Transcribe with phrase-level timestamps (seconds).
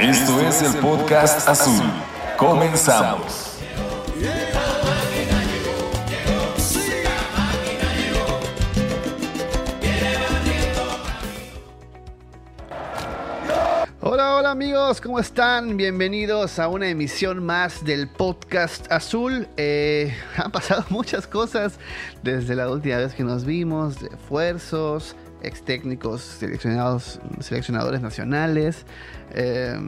[0.00, 1.84] Esto es el podcast azul.
[2.38, 3.58] Comenzamos.
[14.00, 15.76] Hola, hola amigos, ¿cómo están?
[15.76, 19.46] Bienvenidos a una emisión más del podcast azul.
[19.58, 21.78] Eh, han pasado muchas cosas
[22.22, 28.86] desde la última vez que nos vimos, esfuerzos, ex técnicos seleccionados, seleccionadores nacionales.
[29.32, 29.78] Eh,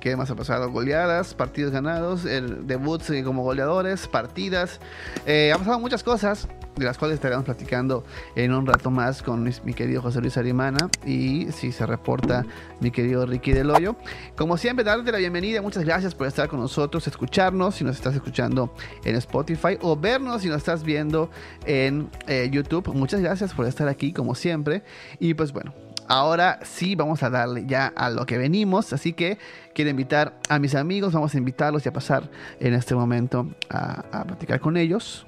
[0.00, 0.70] ¿Qué más ha pasado?
[0.70, 4.80] Goleadas, partidos ganados, el debuts como goleadores, partidas.
[5.26, 9.44] Eh, han pasado muchas cosas de las cuales estaremos platicando en un rato más con
[9.64, 12.46] mi querido José Luis Arimana y si se reporta
[12.80, 13.96] mi querido Ricky Del Hoyo.
[14.36, 18.14] Como siempre, darte la bienvenida, muchas gracias por estar con nosotros, escucharnos si nos estás
[18.14, 21.30] escuchando en Spotify o vernos si nos estás viendo
[21.66, 22.88] en eh, YouTube.
[22.94, 24.82] Muchas gracias por estar aquí como siempre
[25.20, 25.91] y pues bueno.
[26.14, 29.38] Ahora sí vamos a darle ya a lo que venimos, así que
[29.74, 32.28] quiero invitar a mis amigos, vamos a invitarlos y a pasar
[32.60, 35.26] en este momento a, a platicar con ellos.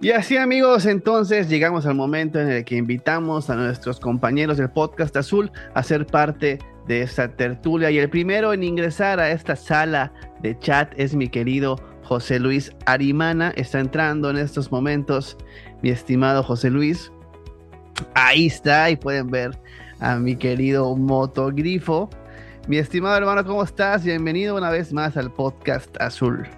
[0.00, 4.70] Y así amigos, entonces llegamos al momento en el que invitamos a nuestros compañeros del
[4.70, 6.58] podcast azul a ser parte
[6.88, 7.92] de esta tertulia.
[7.92, 12.72] Y el primero en ingresar a esta sala de chat es mi querido José Luis
[12.86, 13.52] Arimana.
[13.54, 15.36] Está entrando en estos momentos
[15.80, 17.12] mi estimado José Luis.
[18.14, 19.58] Ahí está y pueden ver
[20.00, 22.10] a mi querido Motogrifo.
[22.66, 24.04] Mi estimado hermano, ¿cómo estás?
[24.04, 26.48] Bienvenido una vez más al podcast azul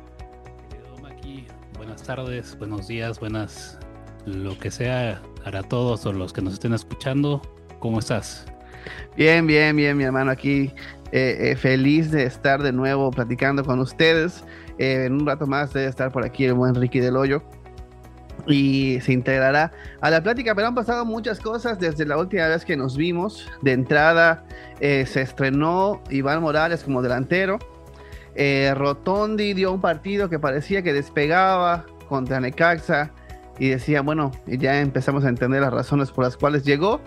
[2.01, 3.79] buenas tardes, buenos días, buenas,
[4.25, 7.43] lo que sea para todos o los que nos estén escuchando.
[7.79, 8.47] ¿Cómo estás?
[9.17, 10.73] Bien, bien, bien, mi hermano, aquí
[11.13, 14.45] eh, eh, feliz de estar de nuevo platicando con ustedes.
[14.79, 17.43] Eh, en un rato más debe estar por aquí el buen Ricky del Hoyo
[18.47, 22.65] y se integrará a la plática, pero han pasado muchas cosas desde la última vez
[22.65, 23.49] que nos vimos.
[23.63, 24.45] De entrada
[24.81, 27.59] se estrenó Iván Morales como delantero.
[28.35, 33.11] Eh, Rotondi dio un partido que parecía que despegaba contra Necaxa
[33.59, 37.01] y decía, bueno, ya empezamos a entender las razones por las cuales llegó.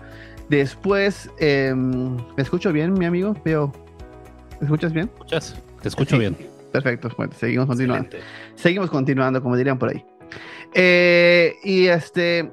[0.48, 3.34] Después, em, ¿me escucho bien, mi amigo?
[3.44, 3.72] Veo,
[4.60, 5.10] ¿me escuchas bien?
[5.14, 5.60] ¿Escuchas?
[5.82, 6.36] Te escucho bien.
[6.70, 8.10] Perfecto, seguimos continuando.
[8.56, 10.04] Seguimos continuando, como dirían por ahí.
[10.74, 12.50] Eh, y este,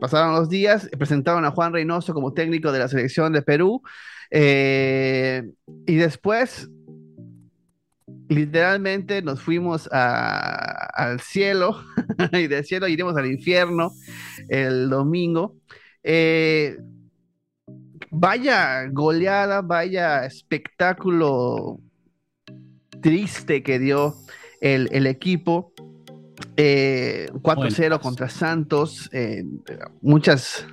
[0.00, 3.82] pasaron los días, presentaron a Juan Reynoso como técnico de la selección de Perú.
[4.30, 5.42] Eh,
[5.86, 6.68] y después
[8.28, 11.82] literalmente nos fuimos al cielo
[12.32, 13.92] y del cielo iremos al infierno
[14.48, 15.56] el domingo.
[16.02, 16.76] Eh,
[18.10, 21.80] vaya goleada, vaya espectáculo
[23.00, 24.14] triste que dio
[24.60, 25.72] el, equipo.
[26.56, 29.44] 4-0 eh, contra Santos, eh,
[30.00, 30.66] muchas,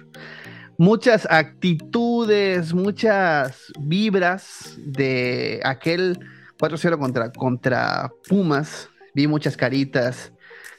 [0.78, 6.20] muchas actitudes, muchas vibras de aquel
[6.60, 8.90] 4-0 contra, contra Pumas.
[9.14, 10.32] Vi muchas caritas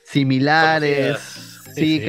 [0.05, 1.47] similares.
[1.75, 2.03] Sí,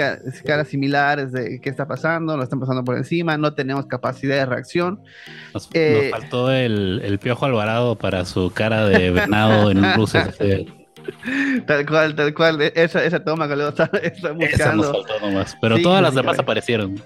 [0.44, 4.46] caras similares de qué está pasando, lo están pasando por encima, no tenemos capacidad de
[4.48, 5.00] reacción.
[5.54, 10.20] Nos, eh, faltó el, el, piojo alvarado para su cara de venado en un cruce.
[11.66, 14.56] tal cual, tal cual, esa, esa toma que luego está, está buscando.
[14.56, 17.02] Esa nos faltó nomás, pero todas las demás aparecieron.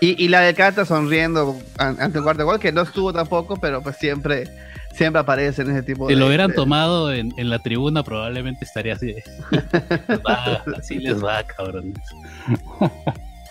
[0.00, 3.82] Y, y, la de Cata sonriendo ante el cuarto gol, que no estuvo tampoco, pero
[3.82, 4.48] pues siempre
[4.94, 6.14] siempre aparece en ese tipo de.
[6.14, 9.14] Si lo hubieran tomado en, la tribuna, probablemente estaría así.
[10.76, 11.98] así les va, cabrones.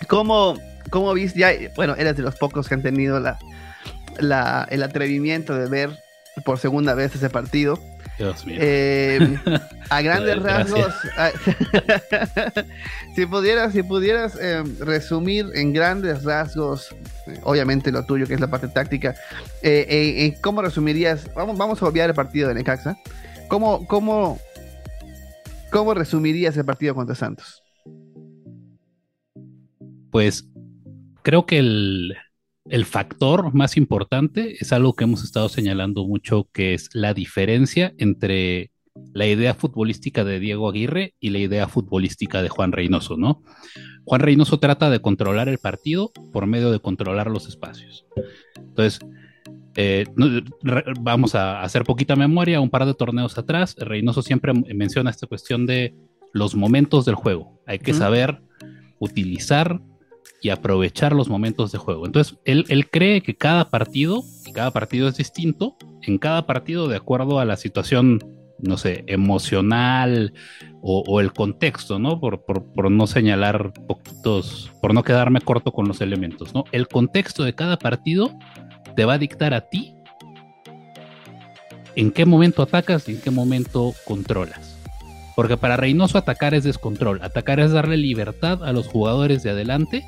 [0.06, 0.56] ¿Cómo,
[0.90, 1.40] cómo viste?
[1.40, 3.38] Ya, bueno, eres de los pocos que han tenido la,
[4.18, 5.90] la, el atrevimiento de ver
[6.44, 7.78] por segunda vez ese partido.
[8.20, 8.58] Dios mío.
[8.60, 9.38] Eh,
[9.88, 10.94] a grandes rasgos,
[13.14, 16.94] si pudieras, si pudieras eh, resumir en grandes rasgos,
[17.44, 19.14] obviamente lo tuyo que es la parte táctica,
[19.62, 21.32] eh, ¿cómo resumirías?
[21.34, 22.98] Vamos, vamos a obviar el partido de Necaxa.
[23.48, 24.38] ¿Cómo, cómo,
[25.70, 27.62] cómo resumirías el partido contra Santos?
[30.10, 30.44] Pues
[31.22, 32.16] creo que el,
[32.70, 37.92] el factor más importante es algo que hemos estado señalando mucho, que es la diferencia
[37.98, 38.70] entre
[39.12, 43.42] la idea futbolística de Diego Aguirre y la idea futbolística de Juan Reynoso, ¿no?
[44.04, 48.06] Juan Reynoso trata de controlar el partido por medio de controlar los espacios.
[48.56, 49.00] Entonces,
[49.76, 50.06] eh,
[51.00, 55.66] vamos a hacer poquita memoria, un par de torneos atrás, Reynoso siempre menciona esta cuestión
[55.66, 55.94] de
[56.32, 57.60] los momentos del juego.
[57.66, 58.40] Hay que saber
[59.00, 59.80] utilizar
[60.40, 62.06] y aprovechar los momentos de juego.
[62.06, 64.22] Entonces, él, él cree que cada partido,
[64.54, 68.18] cada partido es distinto, en cada partido de acuerdo a la situación,
[68.58, 70.32] no sé, emocional
[70.82, 72.20] o, el contexto, ¿no?
[72.20, 76.64] Por, por, no señalar poquitos, por no quedarme corto con los elementos, ¿no?
[76.72, 78.30] El contexto de cada partido
[78.96, 79.94] te va a dictar a ti
[81.96, 84.78] en qué momento atacas y en qué momento controlas.
[85.36, 90.04] Porque para Reynoso atacar es descontrol, atacar es darle libertad a los jugadores de adelante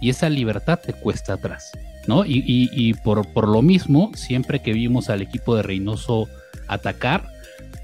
[0.00, 1.72] y esa libertad te cuesta atrás,
[2.06, 2.24] ¿no?
[2.26, 6.28] Y, por, por, lo mismo, siempre que vimos al equipo de Reynoso
[6.68, 7.24] atacar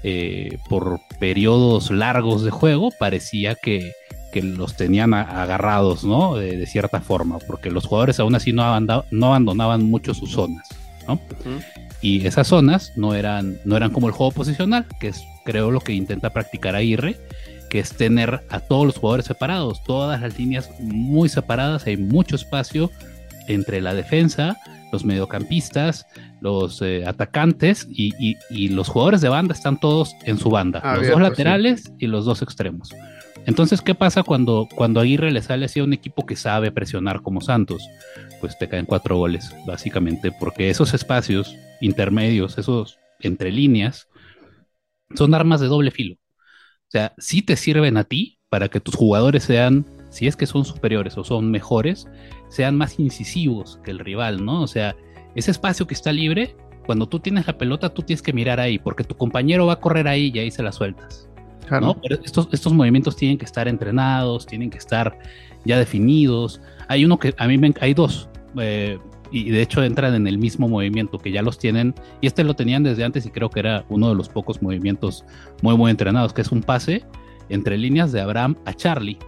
[0.03, 3.91] eh, por periodos largos de juego, parecía que,
[4.31, 6.35] que los tenían agarrados, ¿no?
[6.35, 8.79] De, cierta forma, porque los jugadores aún así no,
[9.11, 10.67] no abandonaban mucho sus zonas,
[11.07, 11.19] ¿no?
[12.01, 15.79] Y esas zonas no eran, no eran como el juego posicional, que es creo lo
[15.79, 17.17] que intenta practicar Aguirre,
[17.75, 22.37] que es tener a todos los jugadores separados, todas las líneas muy separadas, hay mucho
[22.37, 22.89] espacio
[23.49, 24.55] entre la defensa,
[24.93, 26.07] los mediocampistas,
[26.39, 31.19] los eh, atacantes y, los jugadores de banda están todos en su banda, los dos
[31.19, 32.95] laterales y los dos extremos.
[33.45, 37.23] Entonces, ¿qué pasa cuando, cuando Aguirre le sale así a un equipo que sabe presionar
[37.23, 37.85] como Santos?
[38.39, 44.07] Pues te caen cuatro goles, básicamente, porque esos espacios intermedios, esos entre líneas,
[45.13, 46.15] son armas de doble filo.
[46.95, 50.45] O sea, sí te sirven a ti para que tus jugadores sean, si es que
[50.45, 52.07] son superiores o son mejores,
[52.47, 54.61] sean más incisivos que el rival, ¿no?
[54.61, 54.95] O sea,
[55.35, 56.55] ese espacio que está libre,
[56.85, 59.79] cuando tú tienes la pelota, tú tienes que mirar ahí, porque tu compañero va a
[59.81, 61.27] correr ahí y ahí se la sueltas.
[61.69, 61.99] ¿no?
[61.99, 65.19] Pero estos, estos movimientos tienen que estar entrenados, tienen que estar
[65.65, 66.61] ya definidos.
[66.87, 68.99] Hay uno que a mí me, hay dos, eh,
[69.31, 72.55] y de hecho entran en el mismo movimiento, que ya los tienen, y este lo
[72.55, 75.25] tenían desde antes y creo que era uno de los pocos movimientos
[75.61, 77.03] muy, muy entrenados, que es un pase
[77.49, 79.19] entre líneas de Abraham a Charlie.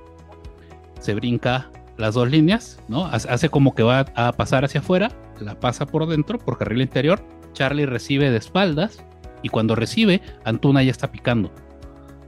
[1.00, 3.06] Se brinca las dos líneas, ¿no?
[3.06, 7.24] Hace como que va a pasar hacia afuera, la pasa por dentro, por carril interior,
[7.54, 9.04] Charlie recibe de espaldas,
[9.42, 11.52] y cuando recibe, Antuna ya está picando.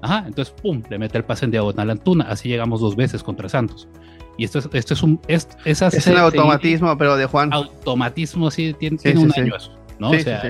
[0.02, 2.26] Ajá, entonces, pum, le mete el pase en diagonal a Antuna.
[2.26, 3.90] Así llegamos dos veces contra Santos.
[4.40, 5.20] Y esto es, esto es un.
[5.28, 7.52] Es, es un automatismo, pero de Juan.
[7.52, 10.12] Automatismo, sí, tiene, un año eso, ¿no?
[10.12, 10.42] o sea,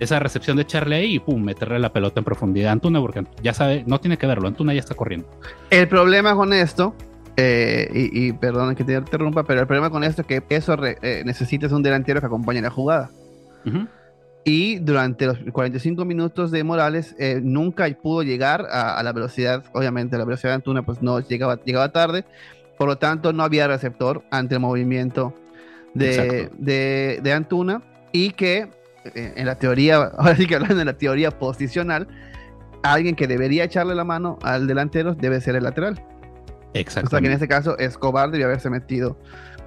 [0.00, 3.24] esa recepción de Charlie ahí y pum, meterle la pelota en profundidad a Antuna, porque
[3.40, 5.28] ya sabe, no tiene que verlo, Antuna ya está corriendo.
[5.70, 6.96] El problema con esto,
[7.36, 11.22] eh, y, perdón que te interrumpa, pero el problema con esto es que eso eh,
[11.24, 13.10] necesitas un delantero que acompañe la jugada.
[14.44, 20.18] Y durante los 45 minutos de Morales eh, nunca pudo llegar a, la velocidad, obviamente
[20.18, 22.24] la velocidad de Antuna pues no llegaba, llegaba tarde,
[22.76, 25.34] por lo tanto no había receptor ante el movimiento
[25.94, 27.82] de, de, Antuna
[28.12, 28.68] y que
[29.14, 32.08] eh, en la teoría, ahora sí que hablando de la teoría posicional,
[32.82, 36.02] alguien que debería echarle la mano al delantero debe ser el lateral.
[36.74, 37.08] Exacto.
[37.08, 39.18] O sea que en este caso Escobar debía haberse metido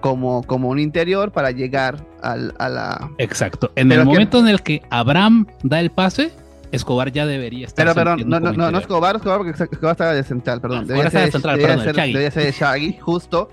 [0.02, 3.12] como, como un interior para llegar al, a la...
[3.18, 3.72] Exacto.
[3.76, 6.32] En el momento en el que Abraham da el pase,
[6.76, 7.86] Escobar ya debería estar.
[7.86, 10.80] Pero, perdón, no, no, no, no, Escobar, Escobar, porque Escobar estaba de central, perdón.
[10.80, 13.50] Ah, debería ser, de central, perdón, ser, Debería ser de Shaggy, justo.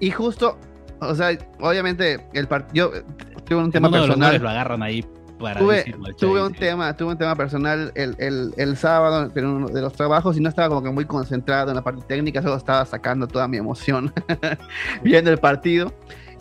[0.00, 0.58] Y justo,
[1.00, 2.92] o sea, obviamente, el partido.
[3.44, 4.40] Tuve un tema personal.
[4.40, 5.04] lo agarran ahí
[6.18, 9.92] tuve, un tema, tuve un tema personal el, el, el, sábado en uno de los
[9.92, 13.26] trabajos y no estaba como que muy concentrado en la parte técnica, solo estaba sacando
[13.26, 14.12] toda mi emoción
[15.02, 15.92] viendo el partido.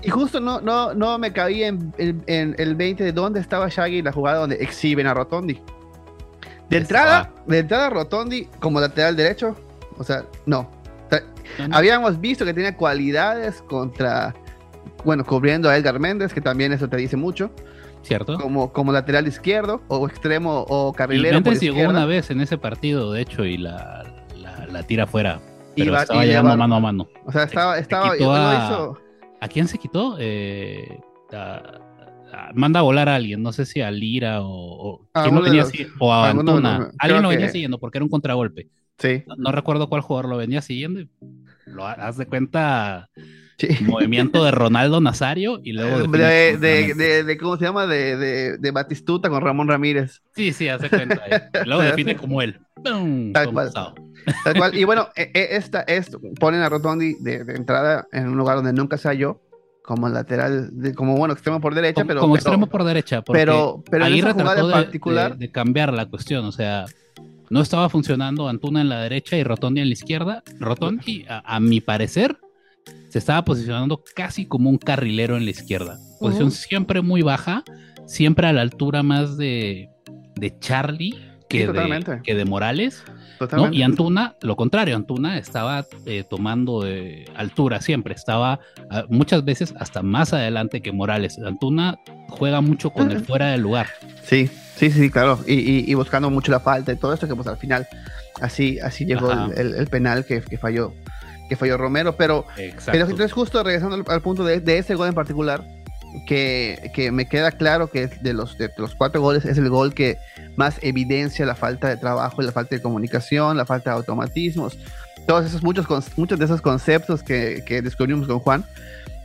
[0.04, 4.01] Y justo no, no, no me caí en, en, el 20 de dónde estaba Shaggy
[4.01, 5.60] la jugada donde exhiben a Rotondi.
[6.71, 9.57] De entrada, de entrada Rotondi como lateral derecho,
[9.97, 10.71] o sea, no.
[11.69, 14.33] Habíamos visto que tenía cualidades contra,
[15.04, 17.51] bueno, cubriendo a Edgar Méndez, que también eso te dice mucho.
[18.04, 18.40] ¿Cierto?
[18.40, 21.40] Como, como lateral izquierdo o extremo o carrilero.
[21.40, 24.06] Y llegó una vez en ese partido, de hecho, y la,
[24.71, 25.40] la, tira fuera.
[25.75, 27.09] Pero estaba llegando mano a mano.
[27.25, 27.78] O sea, estaba.
[27.78, 28.13] estaba
[29.40, 30.16] a, quién se quitó?
[30.19, 30.99] Eh,
[32.54, 35.30] manda a volar a alguien, no sé si a Lira o, a
[36.00, 36.92] o a Antuna.
[37.00, 38.69] alguien lo venía siguiendo porque era un contragolpe.
[38.97, 39.23] Sí.
[39.38, 41.00] No, recuerdo cuál jugador lo venía siguiendo.
[41.00, 41.09] Y
[41.66, 43.09] lo haz de cuenta
[43.81, 47.88] Movimiento de Ronaldo Nazario y luego de, de, ¿cómo se llama?
[47.88, 50.21] De, de, Batistuta con Ramón Ramírez.
[50.35, 51.21] Sí, sí, hace cuenta.
[51.66, 52.59] luego define como él.
[52.83, 53.71] Tal cual.
[53.73, 54.76] Tal cual.
[54.78, 58.73] Y bueno, e, e, esta es, ponen a Rotondi de, entrada en un lugar donde
[58.73, 59.42] nunca se halló,
[59.83, 62.21] como lateral, como bueno, extremo por derecha, pero.
[62.21, 65.38] Como extremo por derecha, pero, pero en esa jugada en particular.
[65.38, 66.85] De, cambiar la cuestión, o sea,
[67.50, 70.44] no estaba funcionando Antuna en la derecha y Rotondi en la izquierda.
[70.59, 72.38] Rotondi, a mi parecer,
[73.09, 76.00] se estaba posicionando casi como un carrilero en la izquierda.
[76.19, 77.64] Posición siempre muy baja,
[78.06, 79.90] siempre a la altura más de,
[80.35, 81.19] de Charlie
[81.50, 83.04] que, de, que de Morales.
[83.71, 86.83] Y Antuna, lo contrario, Antuna estaba eh, tomando
[87.36, 91.40] altura siempre, estaba ah, muchas veces hasta más adelante que Morales.
[91.40, 93.88] Antuna juega mucho con el fuera del lugar.
[94.24, 95.40] Sí, sí, sí, claro.
[95.48, 97.88] Y, buscando mucho la falta y todo esto, que pues al final
[98.42, 100.94] así, así llegó el, penal que, que falló
[101.52, 102.45] que falló Romero, pero,
[102.86, 105.62] pero entonces justo regresando al, punto de, ese gol en particular,
[106.25, 109.94] que, que, me queda claro que de los, de los cuatro goles es el gol
[109.94, 110.18] que
[110.56, 114.77] más evidencia la falta de trabajo, la falta de comunicación, la falta de automatismos,
[115.27, 115.85] todos esos muchos,
[116.18, 118.65] muchos de esos conceptos que, que descubrimos con Juan,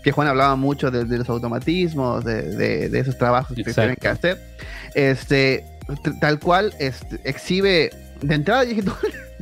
[0.03, 4.41] que Juan hablaba mucho de, los automatismos, de, de, esos trabajos que tienen que hacer.
[4.95, 5.67] Este,
[6.21, 7.91] tal cual este, exhibe
[8.23, 8.83] de entrada dije,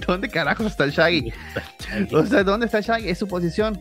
[0.07, 1.33] ¿dónde, carajos está el Shaggy?
[2.13, 3.11] O sea, ¿dónde está el Shaggy?
[3.11, 3.79] Es su posición.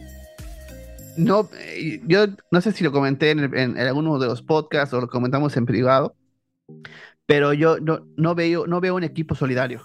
[1.18, 5.02] No, eh, yo no sé si lo comenté en, en, alguno de los podcasts o
[5.02, 6.16] lo comentamos en privado,
[7.26, 9.82] pero yo no, no, veo, no veo un equipo solidario.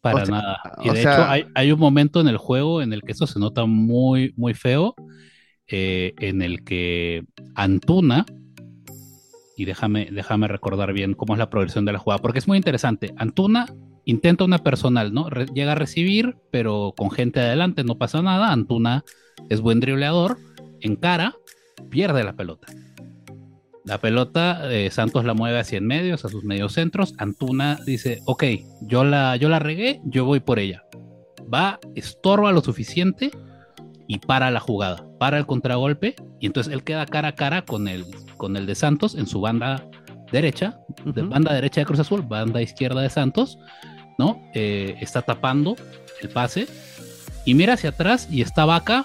[0.00, 0.60] Para nada.
[0.82, 3.38] Y de hecho, hay, hay, un momento en el juego en el que eso se
[3.38, 4.94] nota muy, muy feo,
[5.68, 7.24] eh, en el que
[7.54, 8.26] Antuna,
[9.56, 12.56] y déjame, déjame recordar bien cómo es la progresión de la jugada, porque es muy
[12.56, 13.14] interesante.
[13.16, 13.66] Antuna
[14.04, 15.28] intenta una personal, ¿no?
[15.54, 18.52] llega a recibir, pero con gente adelante no pasa nada.
[18.52, 19.04] Antuna
[19.48, 20.38] es buen dribleador,
[20.80, 21.34] encara,
[21.90, 22.68] pierde la pelota.
[23.84, 27.14] La pelota, eh, Santos la mueve hacia en medios, a sus medios centros.
[27.18, 28.44] Antuna dice, ok,
[28.82, 30.84] yo la, yo la regué, yo voy por ella.
[31.52, 33.32] Va, estorba lo suficiente
[34.06, 37.88] y para la jugada, para el contragolpe y entonces él queda cara a cara con
[37.88, 38.04] el,
[38.36, 39.88] con el de Santos en su banda
[40.30, 43.58] derecha, banda derecha de Cruz Azul, banda izquierda de Santos,
[44.18, 44.42] ¿no?
[44.54, 45.76] Eh, está tapando
[46.20, 46.66] el pase
[47.44, 49.04] y mira hacia atrás y está Vaca.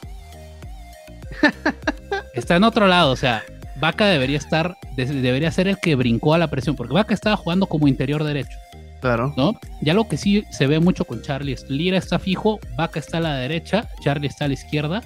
[2.34, 3.44] está en otro lado, o sea,
[3.80, 7.68] Vaca debería estar, debería ser el que brincó a la presión, porque Vaca estaba jugando
[7.68, 8.58] como interior derecho.
[9.02, 9.34] Claro.
[9.38, 9.60] ¿No?
[9.82, 13.18] Ya lo que sí se ve mucho con Charlie es Lira está fijo, Vaca está
[13.18, 15.02] a la derecha, Charlie está a la izquierda,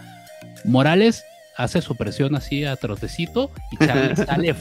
[0.63, 1.25] Morales
[1.57, 4.55] hace su presión así a trotecito y Charlie sale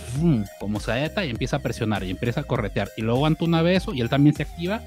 [0.59, 2.91] como saeta y empieza a presionar y empieza a corretear.
[2.97, 4.83] Y luego Antuna ve eso y él también se activa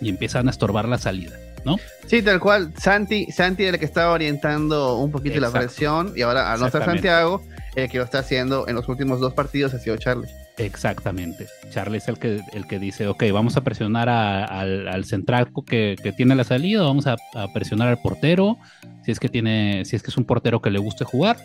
[0.00, 1.36] y empiezan a estorbar la salida.
[1.64, 1.76] ¿No?
[2.06, 2.72] Sí, tal cual.
[2.76, 6.66] Santi, Santi era el que estaba orientando un poquito la presión y ahora al no
[6.66, 7.42] estar Santiago,
[7.76, 10.28] el que lo está haciendo en los últimos dos partidos ha sido Charlie.
[10.58, 11.46] Exactamente.
[11.70, 16.34] Charlie es el que, el que dice, ok, vamos a presionar al, central que, tiene
[16.34, 17.16] la salida, vamos a,
[17.54, 18.58] presionar al portero,
[19.04, 21.38] si es que tiene, si es que es un portero que le guste jugar,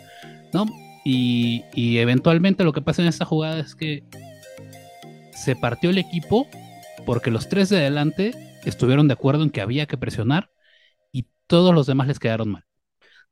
[0.54, 0.66] ¿no?
[1.06, 4.04] Y, y eventualmente lo que pasa en esta jugada es que
[5.32, 6.48] se partió el equipo
[7.06, 8.34] porque los tres de adelante
[8.70, 10.52] estuvieron de acuerdo en que había que presionar
[11.12, 12.66] y todos los demás les quedaron mal.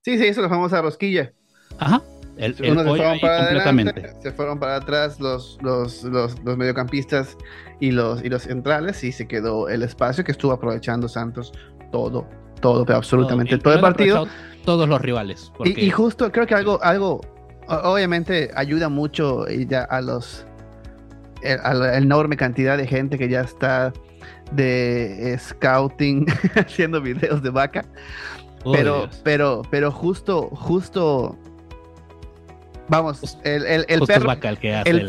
[0.01, 1.33] Sí, sí, eso lo vamos a rosquilla.
[1.79, 2.01] Ajá,
[2.37, 7.37] el, se, fueron para adelante, se fueron para atrás los, los, los, mediocampistas
[7.79, 11.53] y los, y los centrales y se quedó el espacio que estuvo aprovechando Santos
[11.91, 12.27] todo,
[12.61, 14.27] todo, pero absolutamente todo, el partido.
[14.65, 15.51] Todos los rivales.
[15.63, 17.21] Y, justo creo que algo, algo
[17.67, 20.45] obviamente ayuda mucho ya a los
[21.63, 23.93] a la enorme cantidad de gente que ya está
[24.51, 26.25] de scouting
[26.55, 27.85] haciendo videos de vaca.
[28.63, 31.37] pero, pero, pero justo, justo
[32.87, 34.31] Vamos, el, el, el perro.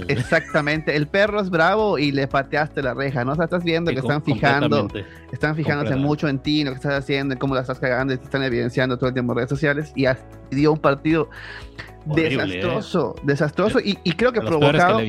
[0.08, 3.32] Exactamente, el perro es bravo y le pateaste la reja, ¿no?
[3.32, 4.88] O sea, estás viendo que están fijando,
[5.30, 8.14] están fijándose mucho en ti, en lo que estás haciendo, en cómo la estás cagando
[8.14, 10.06] y te están evidenciando todo el tiempo en redes sociales y
[10.50, 11.28] dio un partido
[12.06, 13.20] desastroso, ¿eh?
[13.24, 15.00] desastroso y, creo que provocado,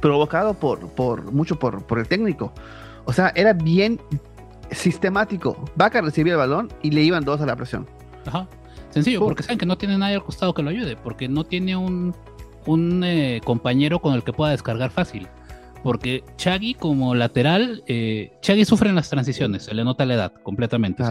[0.00, 2.52] provocado por, por mucho por, por el técnico.
[3.08, 3.98] O sea, era bien
[4.70, 5.64] sistemático.
[5.76, 7.86] Vaca recibía el balón y le iban dos a la presión.
[8.26, 8.46] Ajá.
[8.90, 11.74] Sencillo, porque saben que no tiene nadie al costado que lo ayude, porque no tiene
[11.74, 12.14] un,
[12.66, 15.26] un eh, compañero con el que pueda descargar fácil.
[15.82, 20.32] Porque Chagui como lateral, eh, Chagui sufre en las transiciones, se le nota la edad
[20.42, 21.02] completamente.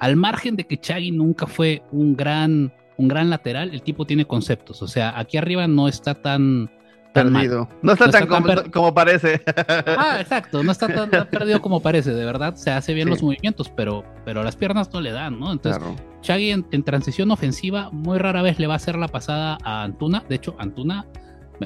[0.00, 4.26] al margen de que Chagui nunca fue un gran, un gran lateral, el tipo tiene
[4.26, 4.82] conceptos.
[4.82, 6.70] O sea, aquí arriba no está tan
[7.12, 7.68] perdido.
[7.82, 8.26] No está tan,
[8.70, 9.42] como, parece.
[9.86, 12.54] Ah, exacto, no está tan, perdido como parece, de verdad.
[12.56, 15.52] Se hace bien los movimientos, pero, pero las piernas no le dan, ¿no?
[15.52, 15.82] Entonces,
[16.22, 20.24] Chagui en, transición ofensiva muy rara vez le va a hacer la pasada a Antuna.
[20.28, 21.06] De hecho, Antuna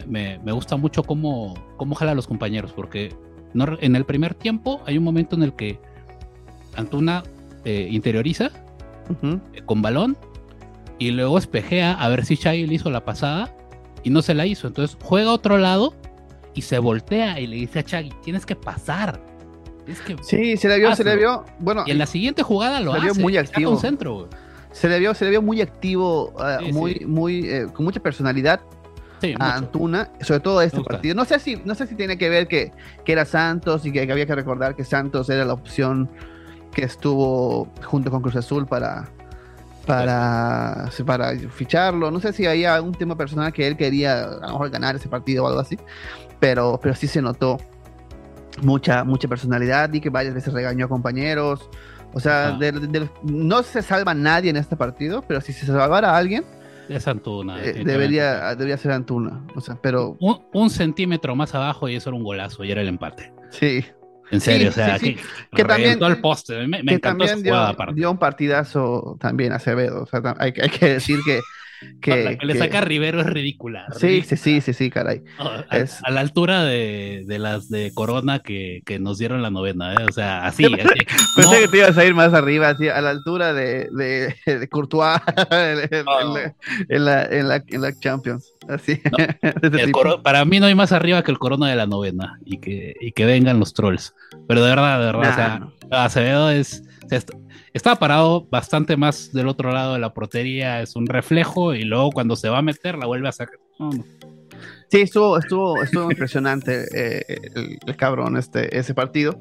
[0.07, 3.15] me, gusta mucho cómo, cómo jala a los compañeros, porque
[3.55, 5.81] no, en el primer tiempo hay un momento en el que
[6.77, 7.23] Antuna
[7.65, 8.51] eh, interioriza
[9.23, 10.17] eh, con balón
[10.99, 13.55] y luego espejea a ver si Chagui le hizo la pasada
[14.07, 14.69] y no se la hizo.
[14.69, 15.93] Entonces juega a otro lado
[16.55, 19.21] y se voltea y le dice a Chagui, tienes que pasar.
[19.85, 21.45] que sí, se le vio, se le vio.
[21.59, 23.07] Bueno, y en la siguiente jugada lo se hace.
[23.07, 23.77] Vio muy activo.
[23.77, 24.29] centro,
[24.71, 28.61] se le vio, se le vio muy activo, ah, muy, muy, eh, con mucha personalidad.
[29.41, 31.17] a Antuna, sobre todo este partido.
[31.17, 32.71] No sé si, no sé si tiene que ver que,
[33.05, 36.09] que era Santos y que, había que recordar que Santos era la opción
[36.73, 39.11] que estuvo junto con Cruz Azul para,
[39.87, 42.11] para, para ficharlo.
[42.11, 45.09] No sé si había algún tema personal que él quería a lo mejor ganar ese
[45.09, 45.79] partido o algo así,
[46.41, 47.59] pero, pero sí se notó
[48.63, 51.71] mucha, mucha personalidad y que varias veces regañó a compañeros.
[52.13, 52.59] O sea,
[53.23, 56.45] no se salva nadie en este partido, pero si se salvara a alguien,
[56.89, 57.63] Es Antuna.
[57.63, 59.45] Eh, debería, debería ser Antuna.
[59.55, 60.17] O sea, pero.
[60.21, 63.33] Un, un, centímetro más abajo y eso era un golazo y era el empate.
[63.51, 63.85] Sí.
[64.31, 65.17] En serio, o sea, que,
[65.55, 66.67] que también, el poste.
[66.67, 70.03] Me, me encantó también dio, dio, un partidazo también a Acevedo.
[70.03, 71.41] O sea, hay, hay que decir que
[72.01, 73.87] que, la que, le saca a Rivero es ridícula.
[73.99, 75.23] Sí, sí, sí, sí, sí, caray.
[75.39, 75.99] a, es...
[76.05, 80.07] a, la altura de, de, las de Corona que, que, nos dieron la novena, ¿eh?
[80.09, 80.65] o sea, así.
[80.65, 80.77] así
[81.37, 81.61] Pensé no.
[81.61, 85.21] que te ibas a ir más arriba, así, a la altura de, de, de Courtois
[85.51, 86.37] en, oh.
[86.39, 88.53] en, la, en, la, en, la, Champions.
[88.69, 89.01] Así.
[89.11, 92.95] No, para mí no hay más arriba que el Corona de la novena y que,
[93.01, 94.15] y que vengan los trolls.
[94.49, 96.05] Pero de verdad, de verdad, nah, o sea.
[96.05, 96.83] Acevedo es.
[97.05, 97.21] O sea,
[97.77, 102.11] estaba parado bastante más del otro lado de la portería, es un reflejo, y luego
[102.11, 103.59] cuando se va a meter la vuelve a sacar.
[103.79, 104.05] No, no.
[104.89, 109.41] Sí, estuvo, estuvo, estuvo impresionante eh, el, el, cabrón este, ese partido.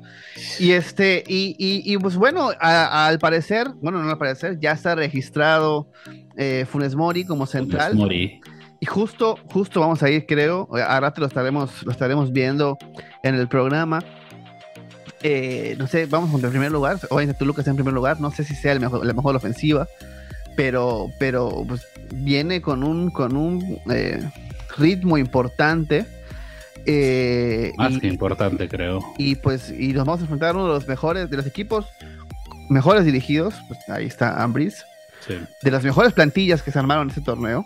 [0.60, 4.60] Y este, y, y, y pues bueno, a, a, al parecer, bueno, no al parecer,
[4.60, 5.92] ya está registrado
[6.36, 7.92] eh, Funes Mori como central.
[7.92, 8.42] Funes Mori.
[8.82, 12.78] Y justo, justo vamos a ir, creo, a rato lo estaremos, lo estaremos viendo
[13.24, 14.04] en el programa.
[15.28, 17.00] Eh, no sé, vamos con el primer lugar.
[17.10, 18.22] Obviamente Toluca está en primer lugar.
[18.22, 19.88] No sé si sea el mejor, la mejor ofensiva,
[20.56, 21.82] pero, pero pues,
[22.14, 24.22] viene con un, con un eh,
[24.78, 26.06] ritmo importante.
[26.86, 29.00] Eh, Más y, que importante, creo.
[29.18, 31.88] Y pues, y nos vamos a enfrentar a uno de los mejores, de los equipos
[32.70, 33.56] mejores dirigidos.
[33.68, 34.86] Pues ahí está Ambris.
[35.26, 35.40] Sí.
[35.64, 37.66] De las mejores plantillas que se armaron en este torneo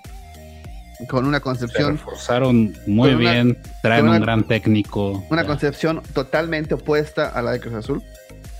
[1.07, 1.97] con una concepción.
[1.97, 5.25] Se reforzaron muy una, bien, traen una, un gran técnico.
[5.29, 5.47] Una ya.
[5.47, 8.03] concepción totalmente opuesta a la de Cruz Azul.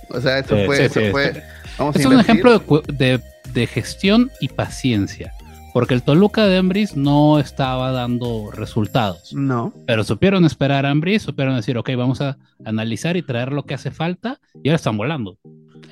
[0.10, 0.78] O sea, esto sí, fue.
[0.78, 1.44] Sí, esto sí, fue
[1.78, 3.22] vamos es a un ejemplo de, de,
[3.54, 5.34] de, gestión y paciencia.
[5.72, 9.34] Porque el Toluca de Ambris no estaba dando resultados.
[9.34, 9.72] No.
[9.86, 13.76] Pero supieron esperar a Ambris, supieron decir, ok, vamos a analizar y traer lo que
[13.76, 14.40] hace falta.
[14.64, 15.38] Y ahora están volando.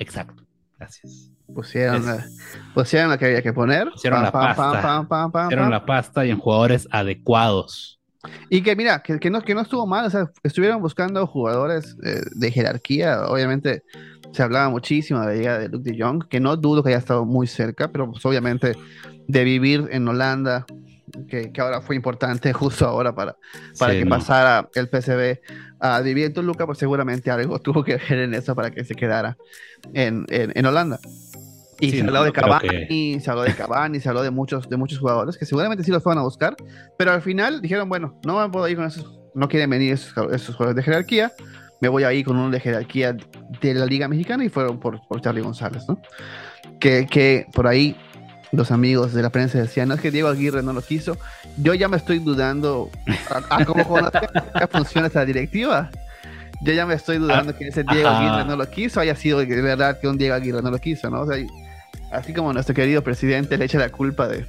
[0.00, 0.44] Exacto.
[0.78, 1.30] Gracias.
[1.54, 2.26] Pusieron, la,
[2.74, 3.90] pusieron lo que había que poner.
[3.90, 5.06] Pusieron, la, pasta.
[5.32, 7.98] pusieron la pasta y en jugadores adecuados.
[8.50, 11.96] Y que mira, que, que, no, que no estuvo mal, o sea, estuvieron buscando jugadores
[12.04, 13.82] eh, de jerarquía, obviamente
[14.32, 16.98] se hablaba muchísimo de la llegada de Luke de Jong, que no dudo que haya
[16.98, 18.76] estado muy cerca, pero pues obviamente
[19.26, 20.66] de vivir en Holanda,
[21.28, 23.36] que, que ahora fue importante justo ahora para,
[23.78, 24.10] para sí, que no.
[24.16, 25.40] pasara el PCB
[25.80, 28.94] a vivir en Toluca, pues seguramente algo tuvo que ver en eso para que se
[28.94, 29.36] quedara
[29.94, 30.98] en, en, en Holanda.
[31.80, 32.68] Y sí, se, habló no, de Cavani,
[33.14, 33.20] que...
[33.20, 36.02] se habló de Cavani, se habló de muchos, de muchos jugadores que seguramente sí los
[36.02, 36.56] van a buscar,
[36.96, 40.12] pero al final dijeron, bueno, no me puedo ir con esos, no quieren venir esos,
[40.32, 41.32] esos jugadores de jerarquía,
[41.80, 43.16] me voy a ir con uno de jerarquía
[43.60, 46.00] de la Liga Mexicana y fueron por, por Charlie González, ¿no?
[46.80, 47.96] Que, que por ahí
[48.50, 51.16] los amigos de la prensa decían, no es que Diego Aguirre no lo quiso,
[51.58, 52.90] yo ya me estoy dudando
[53.30, 53.84] a, a cómo
[54.72, 55.90] funciona esta directiva.
[56.60, 58.08] Yo ya me estoy dudando ah, que ese Diego.
[58.08, 61.08] Aguirre no lo quiso, haya sido de verdad que un Diego Aguirre no lo quiso,
[61.08, 61.20] ¿no?
[61.20, 61.36] O sea,
[62.10, 64.46] así como nuestro querido presidente le echa la culpa de,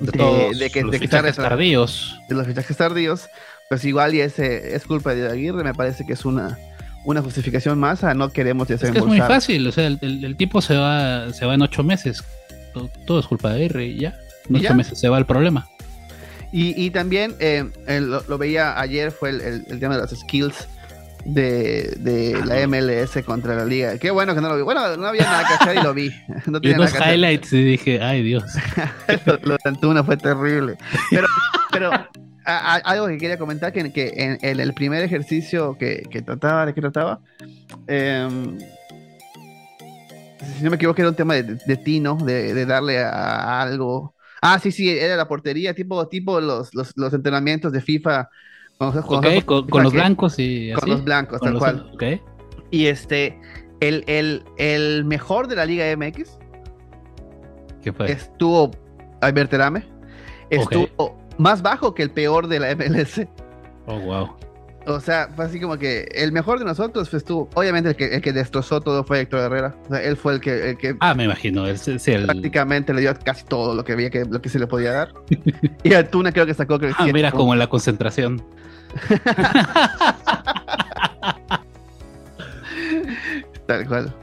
[0.00, 2.18] de, de, de que, los de fichajes tardíos.
[2.28, 3.28] De los fichajes tardíos,
[3.68, 6.58] pues igual y ese es culpa de Aguirre, me parece que es una,
[7.04, 9.98] una justificación más a no queremos ya es, que es muy fácil, o sea, el,
[10.02, 12.22] el, el, tipo se va, se va en ocho meses,
[12.72, 14.74] todo, todo es culpa de Aguirre y ya, en ocho ¿Ya?
[14.74, 15.68] meses se va el problema.
[16.52, 17.64] Y, y también eh,
[18.00, 20.68] lo, lo, veía ayer, fue el, el, tema de las skills
[21.24, 23.98] de, de ah, la MLS contra la liga.
[23.98, 24.62] Qué bueno que no lo vi.
[24.62, 26.10] Bueno, no había nada que hacer y lo vi.
[26.46, 28.44] No vi los highlights y dije, ay Dios.
[29.26, 30.76] lo, lo de Antuna fue terrible.
[31.10, 31.26] Pero,
[31.72, 32.08] pero a,
[32.44, 36.66] a, algo que quería comentar, que, que en, en, el primer ejercicio que, que trataba,
[36.66, 37.20] ¿de qué trataba?
[37.86, 38.28] Eh,
[40.58, 43.62] si no me equivoco, era un tema de, de Tino, de, de darle a, a,
[43.62, 44.14] algo.
[44.42, 48.28] Ah, sí, sí, era la portería, tipo, tipo los, los, los entrenamientos de FIFA
[48.78, 50.80] con, okay, con, con los blancos y así.
[50.80, 51.90] Con los blancos, con tal los, cual.
[51.94, 52.20] Okay.
[52.70, 53.38] Y este,
[53.80, 56.38] el, el, el, mejor de la Liga MX.
[57.82, 58.10] ¿Qué fue?
[58.10, 58.70] Estuvo
[59.20, 59.84] Alberterame.
[60.50, 61.16] Estuvo okay.
[61.38, 63.26] más bajo que el peor de la MLS.
[63.86, 64.30] Oh, wow.
[64.86, 67.48] O sea, fue así como que el mejor de nosotros pues, estuvo.
[67.54, 69.74] Obviamente, el que, el que destrozó todo fue Héctor Herrera.
[69.86, 70.70] O sea, él fue el que.
[70.70, 71.66] El que ah, me imagino.
[71.66, 72.24] Él, sí, el...
[72.26, 75.14] Prácticamente le dio casi todo lo que había que, lo que se le podía dar.
[75.82, 76.78] y Altuna creo que sacó.
[76.78, 78.42] Creo, ah, mira, como en la concentración.
[83.66, 84.14] Tal cual.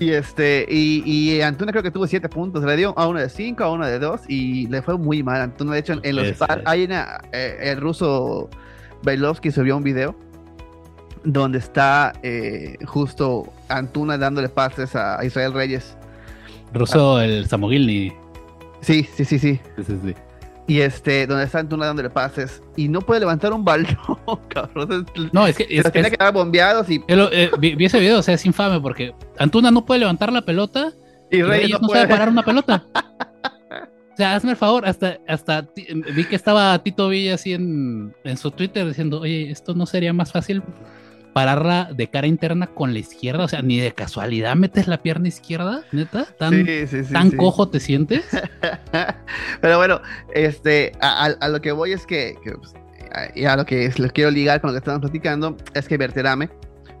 [0.00, 3.28] Y este, y, y, Antuna creo que tuvo 7 puntos, le dio a uno de
[3.28, 5.40] 5, a uno de 2 y le fue muy mal.
[5.40, 8.48] Antuna, de hecho, en, en los par, hay una, eh, el ruso
[9.02, 10.14] Bailovsky subió un video
[11.24, 15.96] donde está eh, justo Antuna dándole pases a Israel Reyes.
[16.72, 17.24] Ruso, ah.
[17.24, 18.12] el Samogilny.
[18.80, 19.60] Sí, sí, sí, sí.
[19.76, 20.14] sí, sí, sí.
[20.66, 23.96] Y este, donde está Antuna dándole pases y no puede levantar un balón,
[24.48, 25.06] cabrón.
[25.32, 25.66] No, es que.
[25.70, 27.02] Es, tiene que dar bombeados y.
[27.08, 30.32] El, eh, vi, vi, ese video, o sea, es infame porque Antuna no puede levantar
[30.32, 30.92] la pelota
[31.30, 32.02] y, y Reyes no, no puede.
[32.02, 32.84] sabe parar una pelota.
[34.18, 35.68] o sea, hazme el favor, hasta, hasta
[36.12, 40.12] vi que estaba Tito Villa así en, en su Twitter diciendo, oye, esto no sería
[40.12, 40.60] más fácil
[41.32, 45.28] pararla de cara interna con la izquierda, o sea, ni de casualidad metes la pierna
[45.28, 46.66] izquierda, neta, tan,
[47.12, 48.24] tan cojo te sientes.
[49.60, 50.00] Pero bueno,
[50.34, 52.74] este, a, lo que voy es que, pues,
[53.36, 56.50] y a lo que les quiero ligar con lo que estamos platicando, es que Verterame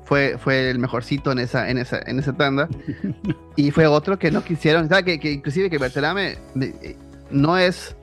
[0.04, 2.68] fue, fue el mejorcito en esa, en esa, en esa tanda.
[3.56, 6.96] y fue otro que no quisieron, o que, que inclusive que Verterame eh,
[7.30, 7.96] no es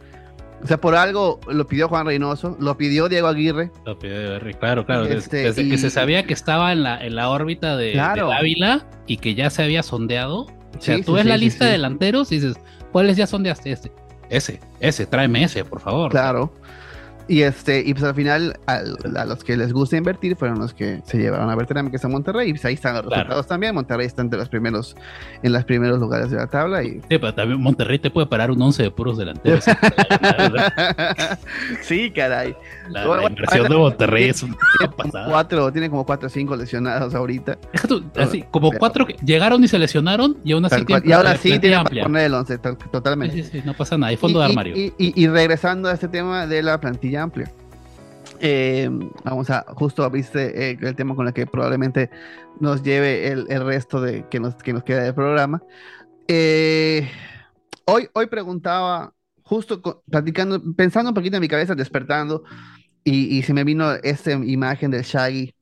[0.64, 3.72] o sea, por algo lo pidió Juan Reynoso, lo pidió Diego Aguirre.
[3.86, 5.06] Lo pidió Diego Aguirre, claro, claro.
[5.06, 9.18] Este, desde, que se sabía que estaba en la, en la órbita de, Ávila y
[9.18, 10.48] que ya se había sondeado.
[10.76, 12.56] O sea, tú ves la lista de delanteros y dices,
[12.92, 13.72] ¿cuáles ya sondeaste?
[13.72, 13.92] Este.
[14.30, 16.10] Ese, ese, tráeme ese, por favor.
[16.10, 16.52] Claro.
[17.28, 18.82] Y este, y pues al final, a,
[19.26, 21.56] los que les gusta invertir fueron los que se llevaron a
[21.92, 23.74] es a Monterrey, y pues ahí están los resultados también.
[23.74, 24.96] Monterrey está entre los primeros,
[25.42, 26.84] en los primeros lugares de la tabla.
[26.84, 26.92] Y...
[26.92, 29.66] Sí, pero también Monterrey te puede parar un 11 de puros delanteros.
[31.82, 32.56] sí, caray.
[32.90, 34.56] La, inversión de Monterrey es una
[34.96, 35.28] pasada.
[35.28, 37.58] Cuatro, tiene como cuatro o cinco lesionados ahorita.
[38.18, 41.84] así, como cuatro que llegaron y se lesionaron, y aún así Y ahora sí tiene
[41.90, 42.58] que poner el 11,
[42.92, 43.42] totalmente.
[43.42, 44.94] Sí, sí, no pasa nada, hay fondo de armario.
[44.98, 47.48] y regresando a este tema de la plantilla amplio.
[48.40, 48.90] Eh,
[49.24, 52.10] vamos a, justo abriste eh, el tema con el que probablemente
[52.60, 55.62] nos lleve el, resto de que nos, que nos queda del programa.
[56.28, 57.10] Eh,
[57.86, 62.44] hoy, hoy preguntaba, justo platicando, pensando un poquito en mi cabeza, despertando,
[63.04, 65.55] y, y se me vino esta imagen del Shaggy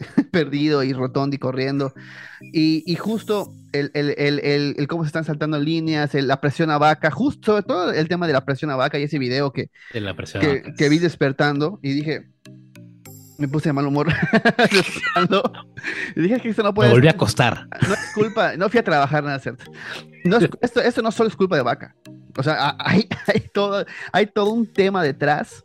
[0.32, 1.94] perdido y rotondi corriendo.
[2.40, 7.62] Y, justo el, el, cómo se están saltando líneas, la presión a vaca, justo sobre
[7.64, 11.78] todo el tema de la presión a vaca y ese video que, que, vi despertando
[11.82, 12.28] y dije,
[13.38, 14.08] me puse de mal humor
[16.16, 16.88] y dije que esto no puede.
[16.88, 17.66] Me volví a acostar.
[17.86, 19.64] No es culpa, no fui a trabajar nada, ¿cierto?
[20.24, 21.94] No esto, esto no solo es culpa de vaca.
[22.40, 25.62] O sea, hay, hay, todo, hay todo un tema detrás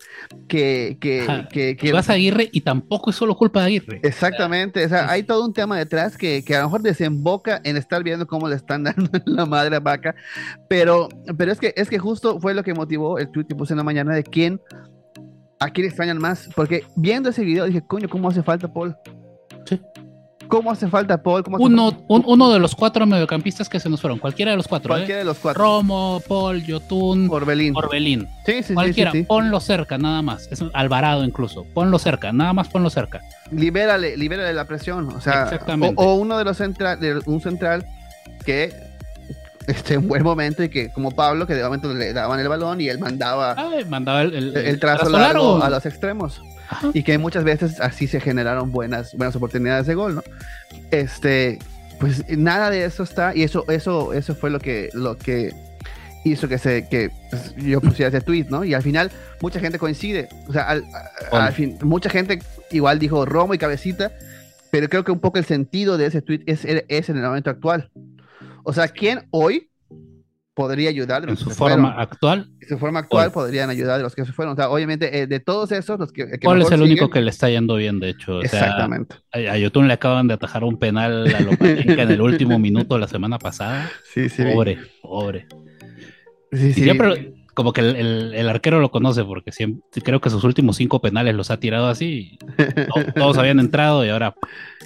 [0.48, 0.98] que...
[1.02, 4.00] que, que, que vas a Aguirre y tampoco es solo culpa de Aguirre.
[4.04, 7.78] Exactamente, o sea, hay todo un tema detrás que, que a lo mejor desemboca en
[7.78, 10.16] estar viendo cómo le están dando la madre a Vaca,
[10.70, 13.74] pero, pero es, que, es que justo fue lo que motivó el tweet que puse
[13.74, 14.62] en la mañana de quién,
[15.60, 18.96] a quién extrañan más, porque viendo ese video dije, coño, ¿cómo hace falta Paul?
[20.46, 20.50] Sí.
[20.50, 21.44] ¿Cómo hace falta Paul?
[21.60, 24.94] uno, uno de los cuatro mediocampistas que se nos fueron, cualquiera de los cuatro.
[24.94, 24.98] ¿eh?
[24.98, 25.64] Cualquiera de los cuatro.
[25.64, 27.76] Romo, Paul, Yotun, Orbelín.
[27.76, 28.28] Orbelín.
[28.46, 30.48] Sí, sí, cualquiera, ponlo cerca, nada más.
[30.52, 31.66] Es Alvarado incluso.
[31.74, 33.22] Ponlo cerca, nada más ponlo cerca.
[33.52, 35.10] Libérale, libérale la presión.
[35.10, 35.60] O sea,
[35.96, 37.86] O, uno de los central, un central
[38.46, 38.74] que
[39.68, 42.82] esté en buen momento y que, como Pablo, que de momento le daban el balón
[42.82, 43.56] y él mandaba,
[43.88, 46.42] mandaba el, el, trazo, largo a los extremos
[46.94, 50.24] y que muchas veces así se generaron buenas, buenas oportunidades de gol, ¿no?
[50.92, 51.60] Este,
[52.00, 55.54] pues nada de eso está, y eso, eso, eso fue lo que, lo que
[56.24, 58.64] hizo que se, que pues, yo pusiera ese tweet, ¿no?
[58.64, 60.70] Y al final mucha gente coincide, o sea,
[61.32, 62.40] al, fin, mucha gente
[62.72, 64.12] igual dijo Romo y Cabecita,
[64.72, 67.50] pero creo que un poco el sentido de ese tweet es, es en el momento
[67.50, 67.92] actual.
[68.64, 69.70] O sea, ¿quién hoy
[70.56, 71.30] podría ayudar.
[71.30, 72.50] en su forma actual.
[72.62, 74.54] En su forma actual podrían ayudar de los que se fueron.
[74.54, 76.40] O sea, obviamente, eh, de todos esos, los que.
[76.40, 78.42] ¿Cuál es el único que le está yendo bien, de hecho?
[78.42, 79.18] Exactamente.
[79.32, 83.38] a, Yotun le acaban de atajar un penal a en el último minuto la semana
[83.38, 83.92] pasada.
[84.16, 84.44] Sí, sí.
[84.44, 85.46] Pobre, pobre.
[86.54, 86.90] Sí, sí.
[87.56, 91.50] Como que el, arquero lo conoce porque siempre, creo que sus últimos cinco penales los
[91.50, 92.38] ha tirado así.
[93.16, 94.36] todos habían entrado y ahora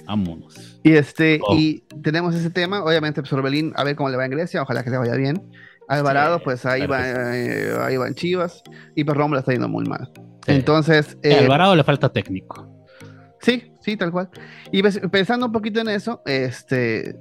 [0.06, 0.78] vámonos.
[0.84, 1.56] Y este, oh.
[1.56, 4.84] y tenemos ese tema, obviamente, pues Orbelín, a ver cómo le va en Grecia, ojalá
[4.84, 5.42] que le vaya bien.
[5.88, 8.62] Alvarado, pues ahí va, eh, ahí va en Chivas,
[8.94, 10.08] y pues Romo le está yendo muy mal.
[10.46, 11.18] Entonces.
[11.24, 12.68] Eh, Alvarado le falta técnico.
[13.40, 14.30] Sí, sí, tal cual.
[14.70, 17.16] Y pues, pensando un poquito en eso, este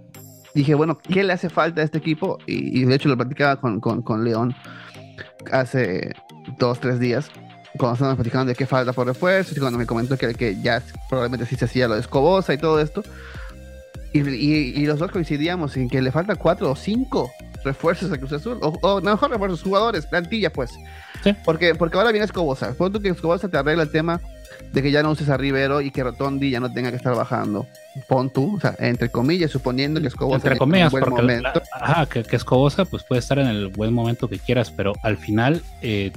[0.53, 2.37] dije, bueno, ¿qué le hace falta a este equipo?
[2.45, 4.55] Y, de hecho lo platicaba con, con, con, León
[5.51, 6.13] hace
[6.57, 7.29] dos, tres días,
[7.77, 10.81] cuando estábamos platicando de qué falta por refuerzos, y cuando me comentó que, que ya
[11.09, 13.03] probablemente sí se hacía lo de Escobosa y todo esto.
[14.11, 17.31] Y, los dos coincidíamos en que le falta cuatro o cinco
[17.63, 20.71] refuerzos a Cruz Azul, o, mejor refuerzos, jugadores, plantilla, pues.
[21.45, 22.73] Porque, porque ahora viene Escobosa.
[22.73, 24.19] Pon tú que Escobosa te arregla el tema
[24.71, 27.15] de que ya no uses a Rivero y que Rotondi ya no tenga que estar
[27.15, 27.67] bajando.
[28.07, 31.61] Pon tú, o sea, entre comillas, suponiendo que Escobosa entre comillas, en buen momento.
[31.73, 35.63] ajá, que, Escobosa pues puede estar en el buen momento que quieras, pero al final
[35.81, 36.11] eh,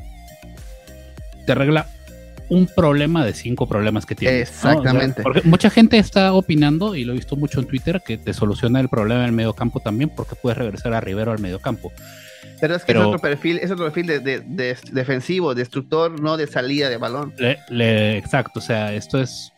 [1.46, 1.86] te arregla
[2.48, 4.40] un problema de cinco problemas que tiene.
[4.40, 5.22] Exactamente.
[5.22, 8.78] porque mucha gente está opinando, y lo he visto mucho en Twitter, que te soluciona
[8.80, 11.92] el problema en el medio campo también, porque puedes regresar a Rivero al medio campo.
[12.62, 16.88] Pero es que es otro perfil, es otro perfil de, defensivo, destructor, no de salida
[16.88, 17.34] de balón.
[17.68, 19.52] exacto, o sea, esto es.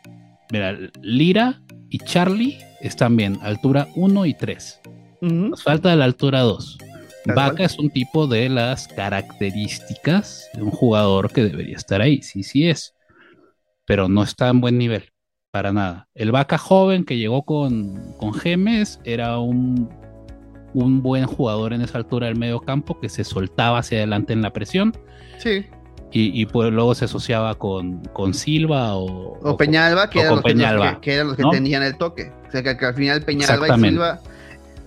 [0.50, 4.80] Mira, Lira y Charlie están bien, altura 1 y 3.
[5.20, 6.78] Nos falta la altura 2.
[7.26, 12.42] Vaca es un tipo de las características de un jugador que debería estar ahí, sí,
[12.42, 12.94] sí es,
[13.84, 15.12] pero no está en buen nivel,
[15.50, 16.08] para nada.
[16.14, 19.90] El Vaca joven que llegó con, con Gemes era un,
[20.74, 24.42] un buen jugador en esa altura del medio campo que se soltaba hacia adelante en
[24.42, 24.96] la presión.
[25.38, 25.66] Sí.
[26.16, 30.44] Y, pues luego se asociaba con, con Silva o, o, Peñalba, que, eran los,
[31.00, 32.30] que, eran los que, tenían el toque.
[32.46, 34.20] O sea, que, al final Peñalba y Silva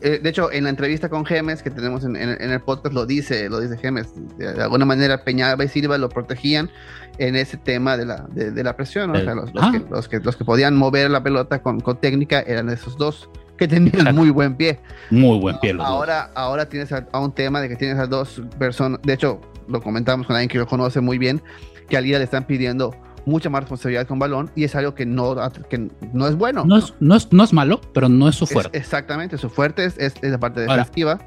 [0.01, 3.49] eh, de hecho, en la entrevista con Gemes que tenemos en, el podcast lo dice,
[3.49, 4.07] lo dice Gemes.
[4.37, 6.69] De, alguna manera Peñalba y Silva lo protegían
[7.17, 9.15] en ese tema de la, de, la presión.
[9.15, 9.71] O sea, los, ah.
[9.71, 13.29] que, los, que, los, que, podían mover la pelota con, con, técnica eran esos dos
[13.57, 14.79] que tenían muy buen pie.
[15.09, 15.75] Muy buen pie.
[15.79, 19.01] ahora, ahora tienes a, un tema de que tienes a dos personas.
[19.03, 21.41] De hecho, lo comentamos con alguien que lo conoce muy bien,
[21.89, 25.05] que al día le están pidiendo mucha más responsabilidad con balón y es algo que
[25.05, 25.35] no,
[25.69, 26.63] que no es bueno.
[26.65, 28.77] No es, no, es, no es malo, pero no es su fuerte.
[28.77, 31.19] exactamente, su fuerte es, es, la parte defensiva.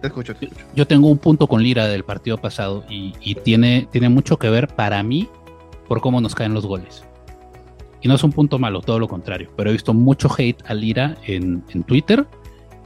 [0.00, 0.64] te escucho, te escucho.
[0.76, 4.48] Yo tengo un punto con Lira del partido pasado y, y, tiene, tiene mucho que
[4.48, 5.28] ver para mí
[5.88, 7.04] por cómo nos caen los goles.
[8.04, 10.74] Y no es un punto malo, todo lo contrario, pero he visto mucho hate a
[10.74, 12.24] Lira en, en Twitter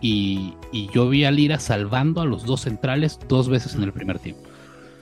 [0.00, 3.92] y, y yo vi a Lira salvando a los dos centrales dos veces en el
[3.92, 4.48] primer tiempo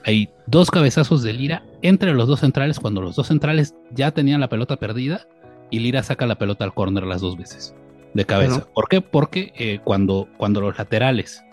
[0.06, 4.40] hay dos cabezazos de Lira entre los dos centrales cuando los dos centrales ya tenían
[4.40, 5.26] la pelota perdida
[5.70, 7.74] y Lira saca la pelota al córner las dos veces
[8.14, 8.66] de cabeza.
[8.72, 9.00] ¿Por qué?
[9.00, 11.44] Porque eh, cuando, cuando los laterales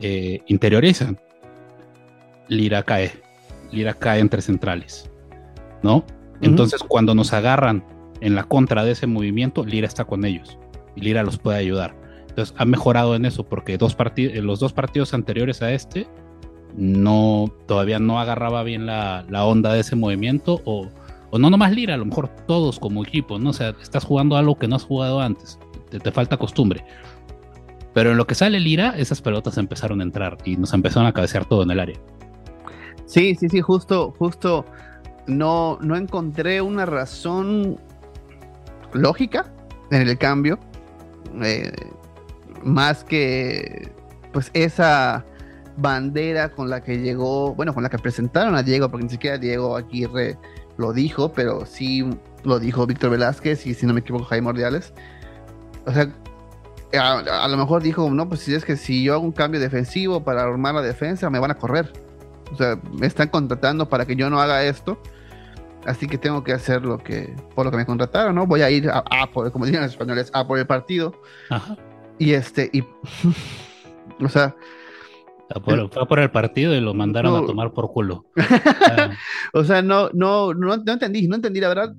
[0.00, 1.18] eh, interiorizan,
[2.48, 3.12] Lira cae.
[3.70, 5.08] Lira cae entre centrales.
[5.82, 6.04] ¿No?
[6.40, 7.84] Entonces, cuando nos agarran
[8.20, 10.58] en la contra de ese movimiento, Lira está con ellos
[10.96, 11.94] y Lira los puede ayudar.
[12.28, 13.96] Entonces, ha mejorado en eso porque dos
[14.42, 16.06] los dos partidos anteriores a este
[16.76, 20.88] no, todavía no agarraba bien la, onda de ese movimiento o,
[21.36, 23.50] no nomás Lira, a lo mejor todos como equipo, ¿no?
[23.50, 25.58] O sea, estás jugando algo que no has jugado antes,
[25.90, 26.84] te, falta costumbre.
[27.94, 31.12] Pero en lo que sale Lira, esas pelotas empezaron a entrar y nos empezaron a
[31.12, 31.98] cabecear todo en el área.
[33.06, 34.64] Sí, sí, sí, justo, justo
[35.28, 37.78] no, no encontré una razón
[38.92, 39.52] lógica
[39.90, 40.58] en el cambio,
[41.42, 41.70] eh,
[42.64, 43.92] más que
[44.32, 45.24] pues esa
[45.76, 49.38] bandera con la que llegó, bueno, con la que presentaron a Diego, porque ni siquiera
[49.38, 50.36] Diego Aguirre
[50.76, 52.04] lo dijo, pero sí
[52.44, 54.92] lo dijo Víctor Velázquez y si no me equivoco Jaime Ordiales.
[55.86, 56.12] O sea,
[56.98, 60.24] a, lo mejor dijo, no, pues si es que si yo hago un cambio defensivo
[60.24, 61.92] para armar la defensa, me van a correr.
[62.52, 65.00] O sea, me están contratando para que yo no haga esto.
[65.86, 68.46] Así que tengo que hacer lo que, por lo que me contrataron, ¿no?
[68.46, 71.14] Voy a ir a, por, como los españoles, a por el partido.
[72.18, 72.82] Y este, y,
[74.22, 74.54] o sea,
[75.64, 78.26] fue por el partido y lo mandaron a tomar por culo.
[79.54, 81.94] o sea, no, no, no, no, entendí, no entendí, la verdad.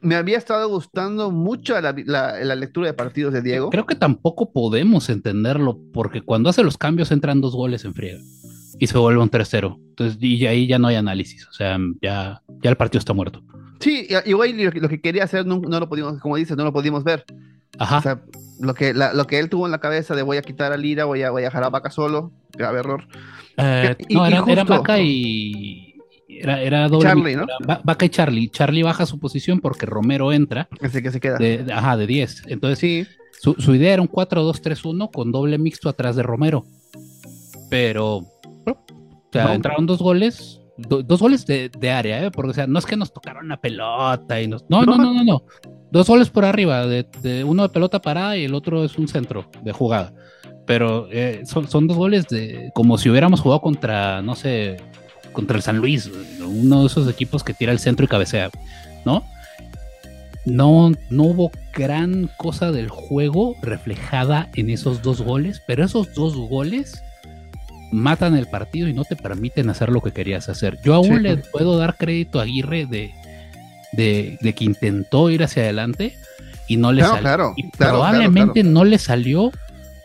[0.00, 3.70] Me había estado gustando mucho la, la, lectura de partidos de Diego.
[3.70, 8.20] Creo que tampoco podemos entenderlo, porque cuando hace los cambios entran dos goles en friega
[8.78, 9.78] y se vuelve un tercero.
[9.90, 13.42] Entonces, y ahí ya no hay análisis, o sea, ya, ya el partido está muerto.
[13.80, 17.04] Sí, igual lo que quería hacer no, no lo pudimos, como dices, no lo pudimos
[17.04, 17.24] ver.
[17.78, 17.98] Ajá.
[17.98, 18.20] O sea,
[18.60, 21.04] lo que, lo que él tuvo en la cabeza de voy a quitar a Lira,
[21.04, 23.06] voy a, voy a dejar a Vaca solo, grave error.
[23.56, 25.94] Eh, no, era, Vaca y.
[26.28, 27.08] Era, era doble.
[27.08, 27.46] Charlie, ¿no?
[27.84, 28.48] Vaca y Charlie.
[28.50, 30.68] Charlie baja su posición porque Romero entra.
[30.80, 31.38] Así que se queda.
[31.38, 32.44] De, ajá, de 10.
[32.46, 33.06] Entonces, sí.
[33.40, 36.64] Su, su idea era un 4-2-3-1 con doble mixto atrás de Romero.
[37.70, 38.26] Pero.
[39.28, 42.30] O sea, entraron dos goles dos goles de, de, área, ¿eh?
[42.30, 44.64] porque o sea, no es que nos tocaron la pelota y nos...
[44.68, 45.42] No, no, no, no, no.
[45.90, 49.50] Dos goles por arriba, de, uno de pelota parada y el otro es un centro
[49.62, 50.12] de jugada.
[50.66, 54.76] Pero eh, son, son, dos goles de como si hubiéramos jugado contra, no sé,
[55.32, 56.10] contra el San Luis,
[56.40, 58.50] uno de esos equipos que tira el centro y cabecea,
[59.04, 59.24] ¿no?
[60.44, 66.36] No, no hubo gran cosa del juego reflejada en esos dos goles, pero esos dos
[66.36, 67.02] goles
[67.90, 70.78] matan el partido y no te permiten hacer lo que querías hacer.
[70.82, 73.14] Yo aún le puedo dar crédito a Aguirre de,
[73.92, 76.16] de, que intentó ir hacia adelante
[76.66, 77.54] y no le salió.
[77.56, 79.50] y probablemente no le salió.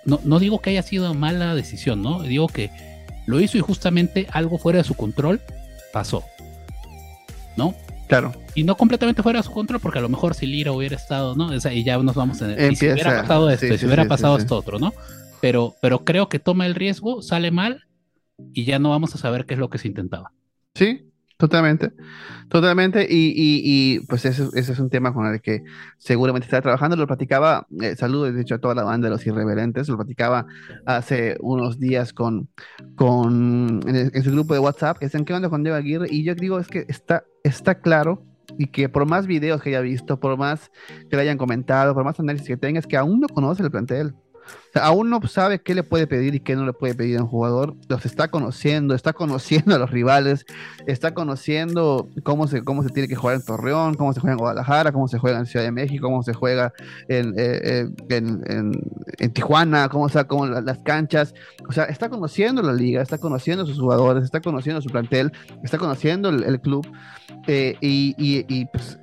[0.06, 2.24] No, no digo que haya sido mala decisión, ¿no?
[2.24, 2.72] Digo que
[3.26, 5.42] lo hizo y justamente algo fuera de su control
[5.92, 6.24] pasó.
[7.56, 7.76] ¿No?
[8.08, 8.34] Claro.
[8.54, 11.36] Y no completamente fuera de su control, porque a lo mejor si Lira hubiera estado,
[11.36, 11.50] ¿no?
[11.56, 12.52] y ya nos vamos a.
[12.52, 14.94] Y si hubiera pasado esto, si hubiera pasado esto otro, ¿no?
[15.44, 17.84] Pero, pero creo que toma el riesgo, sale mal
[18.54, 20.32] y ya no vamos a saber qué es lo que se intentaba.
[20.74, 21.92] Sí, Totalmente,
[22.48, 23.06] totalmente.
[23.10, 25.64] Y, y, pues ese, ese, es un tema con el que
[25.98, 26.96] seguramente está trabajando.
[26.96, 30.46] Lo platicaba, eh, saludos de hecho a toda la banda de los irreverentes, lo platicaba
[30.86, 32.48] hace unos días con,
[32.96, 36.08] con en, su grupo de WhatsApp, que están ¿qué onda con Diego Aguirre?
[36.10, 38.24] Y yo digo, es que está, está claro
[38.58, 40.72] y que por más videos que haya visto, por más
[41.10, 43.72] que le hayan comentado, por más análisis que tenga, es que aún no conoce el
[43.72, 44.16] plantel.
[44.76, 47.28] Aún no sabe qué le puede pedir y qué no le puede pedir a un
[47.28, 47.76] jugador.
[47.88, 50.46] Los está conociendo, está conociendo a los rivales,
[50.88, 54.40] está conociendo cómo se, cómo se tiene que jugar en Torreón, cómo se juega en
[54.40, 56.74] Guadalajara, cómo se juega en Ciudad de México, cómo se juega
[57.08, 58.22] en, eh, eh,
[59.20, 61.34] en, Tijuana, cómo, cómo las canchas.
[61.68, 65.32] O sea, está conociendo la liga, está conociendo a sus jugadores, está conociendo su plantel,
[65.64, 66.88] está conociendo el, club.
[67.48, 68.98] Eh, y, y, pues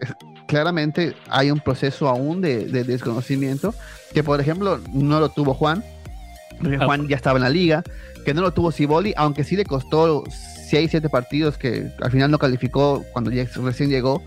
[0.50, 3.72] claramente hay un proceso aún de, desconocimiento,
[4.12, 5.85] que por ejemplo no lo tuvo Juan,
[6.79, 7.83] ah, Juan ya estaba en la liga,
[8.25, 12.31] que no lo tuvo Ciboli, aunque sí le costó 6, 7 partidos que al final
[12.31, 14.23] no calificó cuando recién llegó,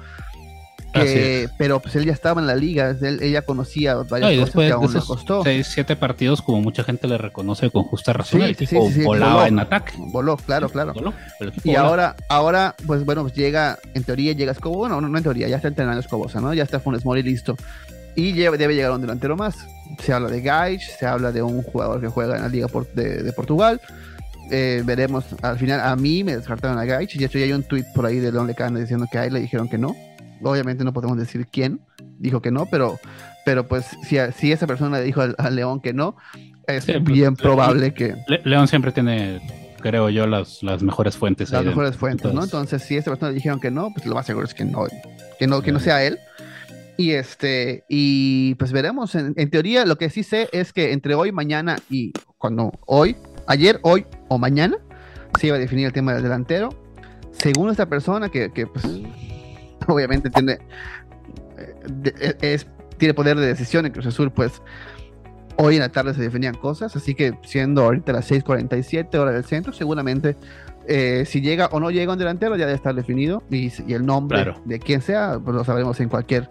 [1.57, 4.93] pero pues él ya estaba en la liga, él, ella conocía varias cosas que aún
[4.93, 5.43] le costó.
[5.43, 9.59] Seis, siete partidos, como mucha gente le reconoce con justa razón, el tipo volaba en
[9.59, 9.93] ataque.
[9.97, 10.93] Voló, claro, claro.
[11.63, 15.23] y ahora, ahora, pues bueno, pues llega, en teoría llega Escobosa, bueno, no, no, en
[15.23, 16.53] teoría, ya está entrenando Escobosa, ¿no?
[16.53, 17.57] Ya está Funes Mori listo.
[18.15, 19.55] Y debe llegar un delantero más.
[19.99, 23.33] Se habla de Gaich, se habla de un jugador que juega en la Liga de,
[23.33, 23.79] Portugal.
[24.51, 27.63] Eh, veremos, al final a mí me descartaron a Gaich, y hecho ya hay un
[27.63, 29.95] tweet por ahí de León Lecano diciendo que a él le dijeron que no
[30.43, 31.79] obviamente no podemos decir quién
[32.19, 32.99] dijo que no, pero,
[33.45, 36.15] pero pues si, si esa persona le dijo al, León que no,
[36.67, 38.15] es pues, bien probable que...
[38.43, 39.41] León siempre tiene,
[39.81, 41.51] creo yo, las, las mejores fuentes.
[41.51, 42.43] Las mejores fuentes, ¿no?
[42.43, 44.85] Entonces, si esa persona le dijeron que no, pues lo más seguro es que no,
[45.39, 46.19] que no, que no sea él.
[46.97, 49.15] Y este, y pues veremos.
[49.15, 53.15] En, teoría, lo que sí sé es que entre hoy, mañana y cuando hoy,
[53.47, 54.77] ayer, hoy o mañana,
[55.39, 56.69] se iba a definir el tema del delantero.
[57.31, 58.85] Según esta persona, que, que pues
[59.87, 60.59] obviamente tiene,
[61.57, 64.61] eh, es, tiene poder de decisión en Cruz Azul, pues
[65.57, 69.45] hoy en la tarde se definían cosas, así que siendo ahorita las 6:47 hora del
[69.45, 70.35] centro, seguramente
[70.87, 74.53] eh, si llega o no llega un delantero ya debe estar definido y, el nombre
[74.65, 76.49] de quien sea, pues lo sabremos en cualquier,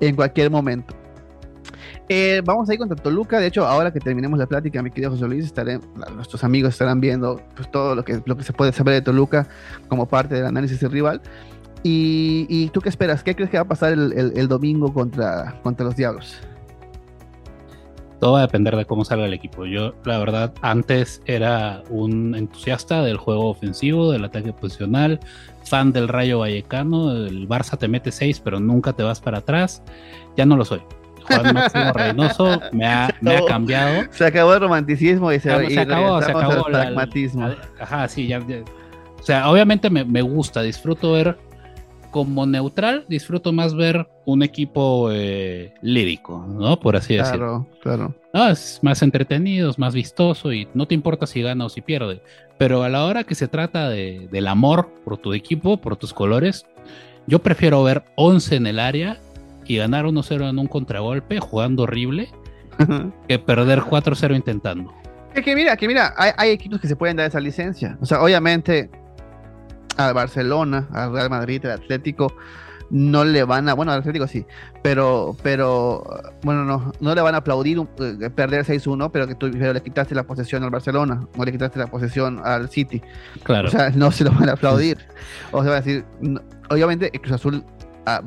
[0.00, 0.94] en cualquier momento.
[2.08, 3.38] Eh, vamos a ir contra Toluca.
[3.38, 5.80] De hecho, ahora que terminemos la plática, mi querido José Luis, estaré,
[6.14, 9.48] nuestros amigos estarán viendo pues, todo lo que, lo que se puede saber de Toluca
[9.88, 11.22] como parte del análisis del rival.
[11.84, 13.22] ¿Y, tú qué esperas?
[13.22, 16.40] ¿Qué crees que va a pasar el, domingo contra, contra los Diablos?
[18.22, 19.66] Todo va a depender de cómo salga el equipo.
[19.66, 25.18] Yo, la verdad, antes era un entusiasta del juego ofensivo, del ataque posicional,
[25.64, 27.10] fan del Rayo Vallecano.
[27.10, 29.82] El Barça te mete seis, pero nunca te vas para atrás.
[30.36, 30.82] Ya no lo soy.
[31.24, 33.12] Juan Máximo Reynoso me ha,
[33.48, 34.04] cambiado.
[34.12, 37.50] Se acabó el romanticismo y se, se acabó, se acabó el pragmatismo.
[37.80, 38.38] ajá, sí, ya,
[39.18, 41.36] O sea, obviamente me, me gusta, disfruto ver
[42.12, 46.78] como neutral disfruto más ver un equipo eh, lírico, ¿no?
[46.78, 47.66] Por así decirlo.
[47.82, 48.52] Claro, claro.
[48.52, 52.22] es más entretenido, es más vistoso y no te importa si gana o si pierde.
[52.58, 56.12] Pero a la hora que se trata de, del amor por tu equipo, por tus
[56.12, 56.66] colores,
[57.26, 59.18] yo prefiero ver 11 en el área
[59.66, 62.28] y ganar 1-0 en un contragolpe jugando horrible
[63.26, 64.92] que perder 4-0 intentando.
[65.34, 67.96] Es que mira, que mira, hay, hay, equipos que se pueden dar esa licencia.
[68.02, 68.90] O sea, obviamente
[69.96, 72.34] al Barcelona, al Real Madrid, al Atlético,
[72.92, 74.44] no le van a, bueno, al Atlético sí,
[74.82, 76.04] pero, pero,
[76.42, 79.82] bueno, no, no le van a aplaudir eh, perder 6-1, pero que tú pero le
[79.82, 83.02] quitaste la posesión al Barcelona, o le quitaste la posesión al City.
[83.44, 83.68] Claro.
[83.68, 84.98] O sea, no se lo van a aplaudir.
[85.52, 86.04] o se va a decir,
[86.68, 87.64] obviamente, Cruz Azul,
[88.04, 88.20] ah,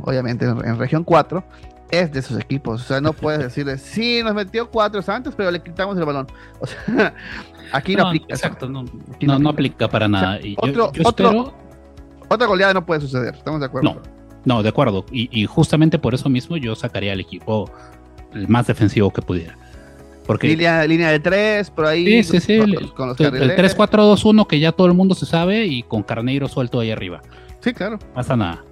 [0.00, 1.44] obviamente, en, región 4,
[1.90, 2.82] es de esos equipos.
[2.82, 6.26] O sea, no puedes decirle, sí, nos metió cuatro antes, pero le quitamos el balón.
[6.60, 7.14] O sea,
[7.72, 8.26] Aquí no, aplica.
[8.28, 8.84] Exacto, no,
[9.20, 10.38] no, aplica para nada.
[10.58, 11.54] otro, otro,
[12.28, 13.94] otra goleada no puede suceder, ¿estamos de acuerdo?
[13.94, 14.02] No,
[14.44, 15.04] no de acuerdo.
[15.10, 17.70] Y, justamente por eso mismo yo sacaría al equipo
[18.32, 19.58] el más defensivo que pudiera.
[20.26, 22.22] Porque, línea, línea de 3, por ahí.
[22.24, 22.74] Sí, sí, sí.
[22.96, 26.80] Con, los, el 3-4-2-1 que ya todo el mundo se sabe y con Carneiro suelto
[26.80, 27.22] ahí arriba.
[27.60, 27.98] Sí, claro.
[28.12, 28.64] Pasa nada.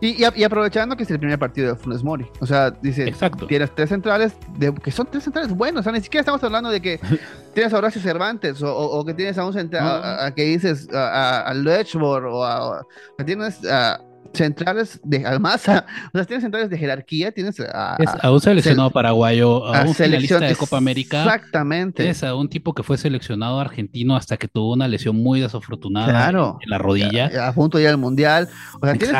[0.00, 2.26] Y, aprovechando que es el primer partido de Funes Mori.
[2.40, 3.12] O sea, dice,
[3.48, 5.80] tienes tres centrales, de, que son tres centrales buenos.
[5.80, 7.00] O sea, ni siquiera estamos hablando de que
[7.54, 11.52] tienes a Horacio Cervantes o, que tienes a un central, a, que dices a, a,
[11.52, 12.86] o a,
[13.24, 14.00] tienes a
[14.32, 19.66] centrales de Almaza, o sea, tienes centrales de jerarquía, tienes a, a un seleccionado paraguayo,
[19.66, 21.24] a, un finalista de Copa América.
[21.24, 22.08] Exactamente.
[22.08, 26.30] Es a un tipo que fue seleccionado argentino hasta que tuvo una lesión muy desafortunada
[26.30, 27.48] en, la rodilla.
[27.48, 28.48] A, punto de ir al mundial.
[28.80, 29.16] O sea, tienes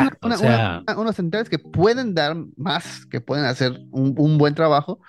[0.95, 4.99] unos centrales que pueden dar más, que pueden hacer un, buen trabajo.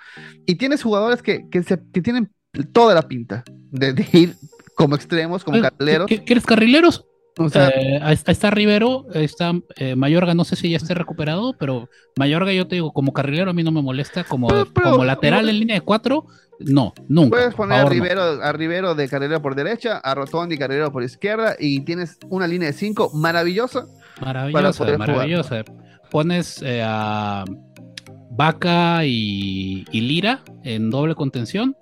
[0.45, 2.31] Y tienes jugadores que, que, se, que tienen
[2.73, 4.35] toda la pinta de, ir
[4.75, 6.07] como extremos, como carrileros.
[6.07, 7.05] ¿Quieres carrileros?
[7.37, 11.55] O sea, eh, ahí, está, Rivero, está eh, Mayorga, no sé si ya esté recuperado,
[11.57, 15.47] pero Mayorga yo te digo, como carrilero a mí no me molesta, como, como lateral
[15.47, 16.25] en línea de cuatro,
[16.59, 17.37] no, nunca.
[17.37, 21.55] Puedes poner a Rivero, a Rivero de carrilero por derecha, a Rotondi carrilero por izquierda
[21.57, 23.85] y tienes una línea de cinco maravillosa.
[24.19, 25.63] Maravillosa, maravillosa.
[26.09, 27.45] Pones eh, a
[28.31, 31.75] Vaca y, Lira en doble contención.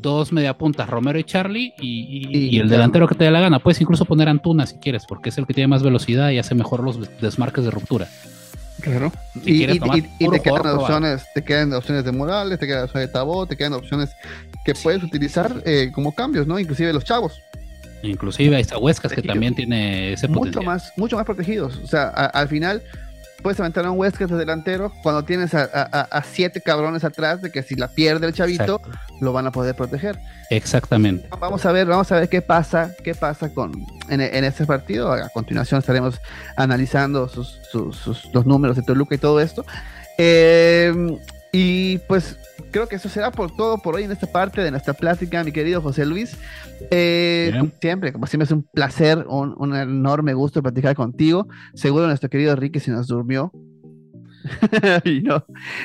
[0.00, 3.58] Dos media puntas, Romero y Charlie, y, el delantero que te dé la gana.
[3.58, 6.54] Puedes incluso poner Antuna si quieres, porque es el que tiene más velocidad y hace
[6.54, 8.08] mejor los desmarques de ruptura.
[8.80, 9.12] Claro.
[9.44, 13.56] y, te quedan opciones, te quedan opciones de Morales, te quedan opciones de Tabó, te
[13.56, 14.10] quedan opciones
[14.64, 16.58] que puedes utilizar eh, como cambios, ¿no?
[16.58, 17.40] Inclusive los chavos.
[18.02, 21.78] Inclusive hay Huescas que también tiene ese mucho Más, mucho más protegidos.
[21.82, 22.82] O sea, al final
[23.42, 27.62] puedes aventar a un Huescas de delantero cuando tienes a, siete cabrones atrás de que
[27.62, 28.80] si la pierde el chavito,
[29.20, 30.18] lo van a poder proteger.
[30.50, 31.28] Exactamente.
[31.38, 33.72] Vamos a ver, vamos a ver qué pasa, qué pasa con
[34.08, 35.12] en, este partido.
[35.12, 36.20] A continuación estaremos
[36.56, 37.60] analizando sus,
[38.32, 39.64] los números de Toluca y todo esto.
[40.18, 40.92] Eh,
[41.52, 42.36] y pues
[42.70, 45.52] creo que eso será por todo por hoy en esta parte de nuestra plática, mi
[45.52, 46.36] querido José Luis.
[46.90, 51.48] Eh, siempre, como siempre, es un placer, un, enorme gusto platicar contigo.
[51.74, 53.52] Seguro nuestro querido Ricky se nos durmió.
[55.04, 55.44] y no,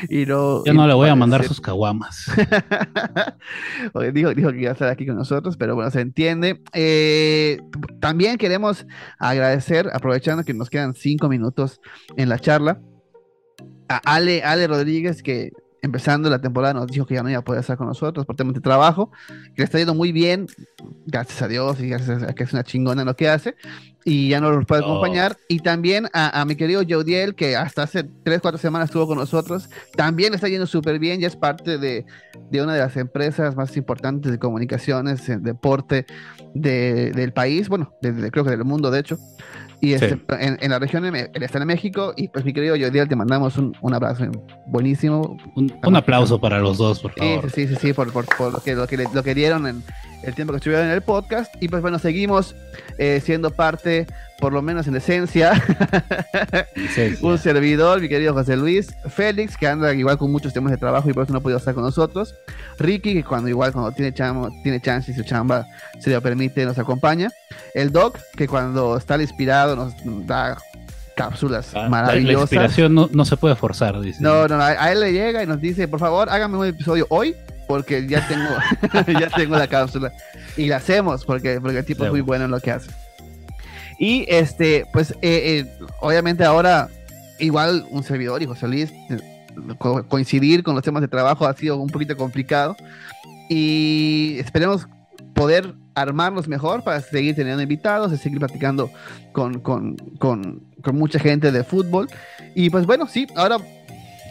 [0.10, 2.28] y no, Yo no le voy a mandar sus caguamas.
[4.14, 6.62] dijo, dijo que iba a estar aquí con nosotros, pero bueno, se entiende.
[6.74, 7.60] Eh,
[8.00, 8.86] también queremos
[9.18, 11.82] agradecer, aprovechando que nos quedan cinco minutos
[12.16, 12.80] en la charla,
[13.90, 15.52] a Ale, Ale Rodríguez, que
[15.84, 18.38] empezando la temporada nos dijo que ya no iba a poder estar con nosotros por
[18.38, 20.48] temas de trabajo, que le está yendo muy bien,
[21.06, 23.56] gracias a Dios y gracias a que es una chingona lo que hace,
[24.06, 25.38] y ya no nos puede acompañar.
[25.50, 29.70] Y también a, mi querido Jodiel, que hasta hace 3, 4 semanas estuvo con nosotros,
[29.96, 32.06] también está yendo súper bien, ya es parte de,
[32.50, 36.06] de, una de las empresas más importantes de comunicaciones, en deporte
[36.54, 39.18] del país, bueno, creo que del mundo de hecho.
[39.84, 42.14] Y este, en, la región, él está en México.
[42.16, 44.24] Y pues, mi querido Yodiel, te mandamos un, un abrazo
[44.66, 45.38] buenísimo.
[45.58, 47.52] Un, aplauso para los dos, por favor.
[47.52, 49.84] Sí, sí, sí, sí, por, por, por, lo, que, lo, que, lo que dieron en,
[50.24, 51.54] el tiempo que estuvieron en el podcast.
[51.62, 52.56] Y pues bueno, seguimos
[52.98, 54.08] eh, siendo parte,
[54.40, 55.52] por lo menos en esencia,
[57.22, 61.10] un servidor, mi querido José Luis, Félix, que anda igual con muchos temas de trabajo
[61.10, 62.36] y por eso no ha podido estar con nosotros,
[62.80, 65.66] Ricky, que cuando igual cuando tiene, chamo, tiene chance y su chamba
[66.00, 67.30] se lo permite, nos acompaña,
[67.74, 69.94] el Doc, que cuando está inspirado nos
[70.26, 70.58] da
[71.16, 72.34] cápsulas ah, maravillosas.
[72.34, 74.22] La inspiración no, no, se puede forzar, dice.
[74.22, 77.36] No, no, a él le llega y nos dice, por favor, hágame un episodio hoy
[77.68, 78.50] porque ya tengo,
[79.20, 80.12] ya tengo la cápsula.
[80.58, 82.90] Y la hacemos porque, porque el tipo es muy bueno en lo que hace.
[84.00, 86.90] Y este, pues, eh, eh, obviamente ahora,
[87.40, 89.20] igual un servidor y José Luis, eh,
[90.08, 92.76] coincidir con los temas de trabajo ha sido un poquito complicado.
[93.50, 94.88] Y esperemos
[95.34, 98.90] poder armarnos mejor para seguir teniendo invitados, y seguir platicando
[99.32, 102.10] con, con, con, con mucha gente de fútbol.
[102.56, 103.58] Y pues bueno, sí, ahora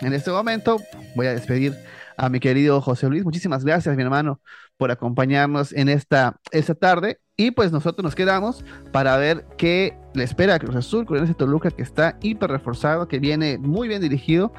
[0.01, 0.80] en este momento
[1.14, 1.76] voy a despedir
[2.16, 3.24] a mi querido José Luis.
[3.24, 4.40] Muchísimas gracias, mi hermano,
[4.76, 7.18] por acompañarnos en esta, esta tarde.
[7.36, 11.34] Y pues nosotros nos quedamos para ver qué le espera a Cruz Azul con ese
[11.34, 14.52] Toluca que está hiper reforzado, que viene muy bien dirigido.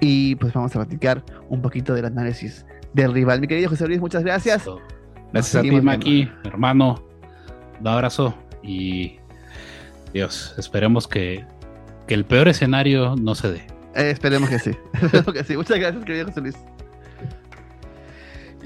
[0.00, 3.40] Y pues vamos a platicar un poquito del análisis del rival.
[3.40, 4.64] Mi querido José Luis, muchas gracias.
[5.32, 7.04] Gracias a ti, Maki, hermano.
[7.80, 9.18] Un abrazo y
[10.12, 11.44] Dios, esperemos que,
[12.06, 13.66] que el peor escenario no se dé.
[13.94, 14.70] Eh, esperemos que sí.
[14.94, 15.56] esperemos que sí.
[15.56, 16.56] Muchas gracias, querido José Luis.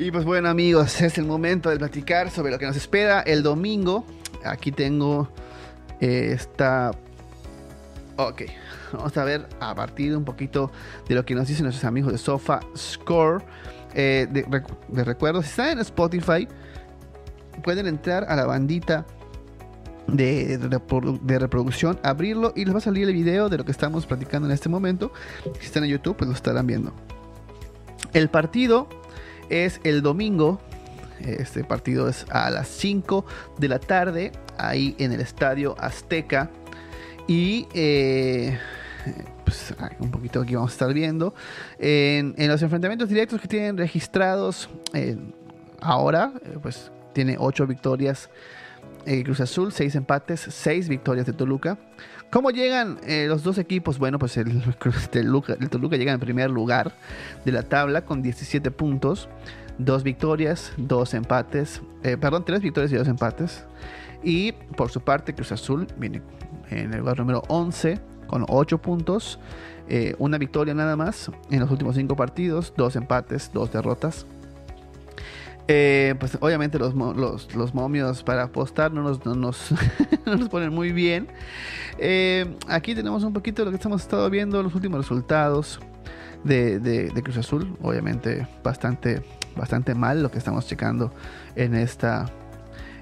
[0.00, 3.42] Y pues bueno amigos, es el momento de platicar sobre lo que nos espera el
[3.42, 4.06] domingo.
[4.44, 5.28] Aquí tengo
[6.00, 6.92] eh, esta...
[8.14, 8.42] Ok,
[8.92, 10.70] vamos a ver a partir un poquito
[11.08, 13.42] de lo que nos dicen nuestros amigos de Sofa Score.
[13.92, 16.46] Eh, de, recuerdo, si están en Spotify,
[17.64, 19.04] pueden entrar a la bandita
[20.06, 24.06] de, de, reproducción, abrirlo y les va a salir el video de lo que estamos
[24.06, 25.12] platicando en este momento.
[25.58, 26.92] Si están en YouTube, pues lo estarán viendo.
[28.12, 28.88] El partido
[29.48, 30.60] es el domingo.
[31.20, 33.24] Este partido es a las 5
[33.58, 36.50] de la tarde, ahí en el Estadio Azteca.
[37.26, 38.58] Y eh,
[39.44, 41.34] pues, un poquito aquí vamos a estar viendo.
[41.78, 45.16] En, los enfrentamientos directos que tienen registrados eh,
[45.80, 48.30] ahora, eh, pues tiene 8 victorias
[49.24, 51.78] Cruz Azul, 6 empates, 6 victorias de Toluca.
[52.30, 53.98] ¿Cómo llegan los dos equipos?
[53.98, 54.48] Bueno, pues el,
[55.12, 56.92] el, Toluca llega en primer lugar
[57.44, 59.28] de la tabla con 17 puntos
[59.78, 63.64] dos victorias, dos empates, eh, perdón, tres victorias y dos empates.
[64.22, 66.22] Y por su parte, Cruz Azul viene
[66.70, 69.38] en el lugar número 11 con 8 puntos,
[69.88, 74.26] eh, una victoria nada más en los últimos 5 partidos, dos empates, dos derrotas.
[75.70, 79.74] Eh, pues obviamente los, los, momios para apostar no nos, no nos,
[80.26, 81.28] nos ponen muy bien.
[82.68, 85.78] aquí tenemos un poquito lo que estamos estado viendo, los últimos resultados
[86.42, 87.76] de, de Cruz Azul.
[87.82, 89.22] Obviamente bastante
[89.58, 91.12] bastante mal lo que estamos checando
[91.56, 92.26] en esta,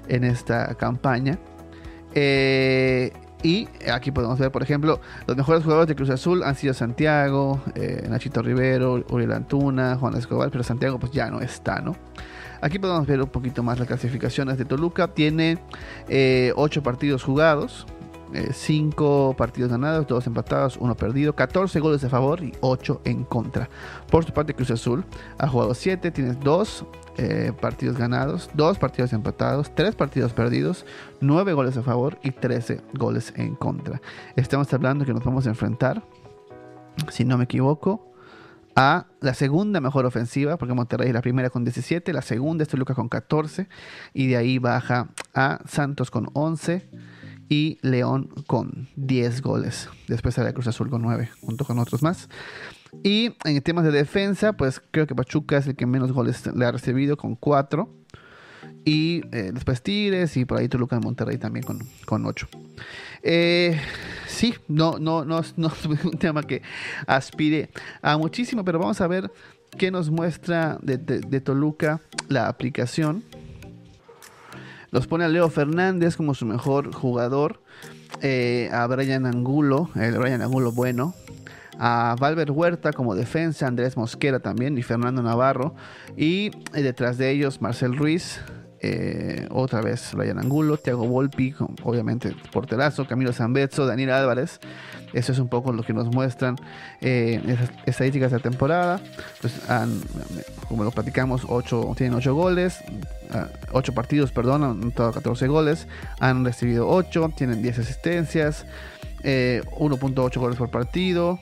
[0.09, 1.37] en esta campaña.
[2.13, 3.13] Eh,
[3.43, 7.61] Y aquí podemos ver, por ejemplo, los mejores jugadores de Cruz Azul han sido Santiago,
[7.75, 11.95] eh, Nachito Rivero, Uriel Antuna, Juan Escobar, pero Santiago pues ya no está, ¿no?
[12.61, 15.07] Aquí podemos ver un poquito más las clasificaciones de Toluca.
[15.07, 16.53] Tiene 8 eh,
[16.83, 17.85] partidos jugados,
[18.51, 23.23] 5 eh, partidos ganados, 2 empatados, 1 perdido, 14 goles de favor y 8 en
[23.23, 23.69] contra.
[24.09, 25.05] Por su parte, Cruz Azul
[25.37, 26.85] ha jugado 7, tiene 2
[27.17, 30.85] eh, partidos ganados, 2 partidos empatados, 3 partidos perdidos,
[31.21, 34.01] 9 goles a favor y 13 goles en contra.
[34.35, 36.03] Estamos hablando que nos vamos a enfrentar,
[37.09, 38.06] si no me equivoco,
[38.77, 42.69] a la segunda mejor ofensiva, porque Monterrey es la primera con 17, la segunda es
[42.69, 43.67] Toluca con 14,
[44.13, 46.87] y de ahí baja a Santos con 11
[47.49, 49.89] y León con 10 goles.
[50.07, 52.29] Después sale Cruz Azul con 9, junto con otros más.
[53.03, 56.63] Y en temas de defensa, pues creo que Pachuca es el que menos goles le
[56.63, 57.91] ha recibido con 4.
[58.87, 62.47] Y eh, después Tigres y por ahí Toluca Monterrey también con, con 8.
[63.21, 63.77] Eh,
[64.27, 66.61] sí, no, no, no, no es un tema que
[67.05, 67.69] aspire
[68.01, 69.29] a muchísimo, pero vamos a ver
[69.77, 73.25] qué nos muestra de, de Toluca la aplicación.
[74.91, 77.61] Los pone a Leo Fernández como su mejor jugador.
[78.21, 81.13] Eh, a Brian Angulo, el Brian Angulo bueno.
[81.77, 85.75] A Valver Huerta como defensa, Andrés Mosquera también y Fernando Navarro.
[86.15, 88.39] Y eh, detrás de ellos Marcel Ruiz,
[88.79, 94.59] eh, otra vez Ryan Angulo, Thiago Volpi, obviamente porterazo, Camilo Zambezzo, Daniel Álvarez.
[95.13, 96.57] Eso es un poco lo que nos muestran
[97.01, 98.99] eh, esas estadísticas de la temporada.
[99.41, 99.53] Pues
[100.67, 102.83] como lo platicamos, ocho, tienen 8 goles,
[103.71, 105.87] 8 ah, partidos, perdón, han dado 14 goles,
[106.19, 108.65] han recibido 8, tienen 10 asistencias,
[109.23, 111.39] 1.8 eh, goles por partido.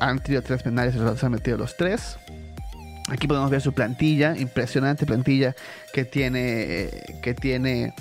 [0.00, 2.18] han tenido 3 penales, se han metido los 3.
[3.12, 5.54] Aquí podemos ver su plantilla, impresionante plantilla
[5.92, 6.88] que tiene,
[7.20, 7.94] que tiene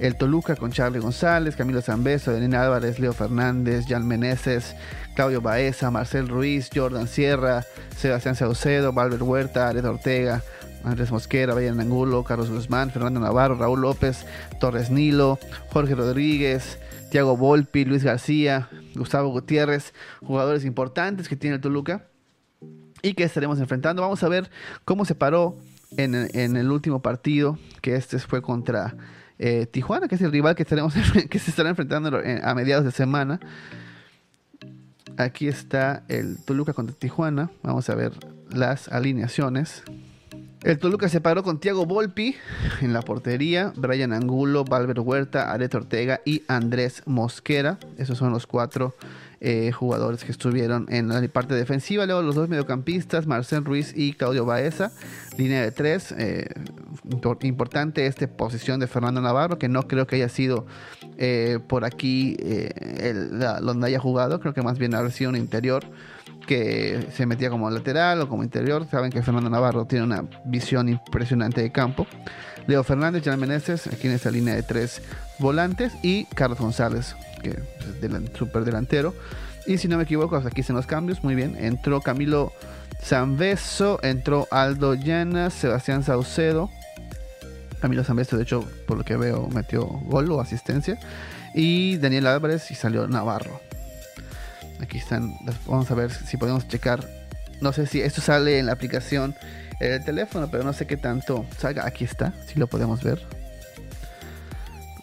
[0.00, 4.74] el Toluca con Charlie González, Camilo Zambeso, Denis Álvarez, Leo Fernández, Jan Meneses,
[5.14, 7.64] Claudio Baeza, Marcel Ruiz, Jordan Sierra,
[7.96, 10.42] Sebastián Saucedo, Valver Huerta, Ares Ortega,
[10.82, 14.26] Andrés Mosquera, Brian Angulo, Carlos Guzmán, Fernando Navarro, Raúl López,
[14.58, 15.38] Torres Nilo,
[15.72, 16.80] Jorge Rodríguez,
[17.12, 19.94] Tiago Volpi, Luis García, Gustavo Gutiérrez,
[20.24, 22.08] jugadores importantes que tiene el Toluca
[23.06, 24.02] y que estaremos enfrentando.
[24.02, 24.50] Vamos a ver
[24.84, 25.56] cómo se paró
[25.96, 28.96] en, el último partido, que este fue contra
[29.38, 30.94] eh, Tijuana, que es el rival que, estaremos,
[31.30, 33.38] que se estará enfrentando a mediados de semana.
[35.16, 37.50] Aquí está el Toluca contra Tijuana.
[37.62, 38.12] Vamos a ver
[38.50, 39.84] las alineaciones.
[40.66, 42.34] El Toluca se paró con Tiago Volpi
[42.80, 47.78] en la portería, Brian Angulo, Valver Huerta, Aret Ortega y Andrés Mosquera.
[47.98, 48.96] Esos son los cuatro
[49.40, 52.04] eh, jugadores que estuvieron en la parte defensiva.
[52.04, 54.90] Luego los dos mediocampistas, Marcel Ruiz y Claudio Baeza.
[55.38, 56.10] Línea de tres.
[56.18, 56.48] Eh,
[57.42, 60.66] importante esta posición de Fernando Navarro, que no creo que haya sido
[61.16, 62.36] eh, por aquí
[63.60, 64.40] donde haya jugado.
[64.40, 65.84] Creo que más bien ha sido un interior
[66.46, 68.86] que se metía como lateral o como interior.
[68.90, 72.06] Saben que Fernando Navarro tiene una visión impresionante de campo.
[72.66, 75.02] Leo Fernández, Jan Meneses, aquí en esta línea de tres
[75.38, 79.14] volantes, y Carlos González, que es del, super delantero.
[79.66, 81.56] Y si no me equivoco, aquí están los cambios, muy bien.
[81.58, 82.52] Entró Camilo
[83.02, 86.70] Zambeso, entró Aldo Llanas, Sebastián Saucedo.
[87.80, 90.98] Camilo Zambeso, de hecho, por lo que veo, metió gol o asistencia.
[91.54, 93.65] Y Daniel Álvarez y salió Navarro.
[94.80, 95.34] Aquí están,
[95.66, 97.08] vamos a ver si podemos checar.
[97.60, 99.34] No sé si esto sale en la aplicación
[99.80, 101.86] el teléfono, pero no sé qué tanto salga.
[101.86, 103.20] Aquí está, si lo podemos ver.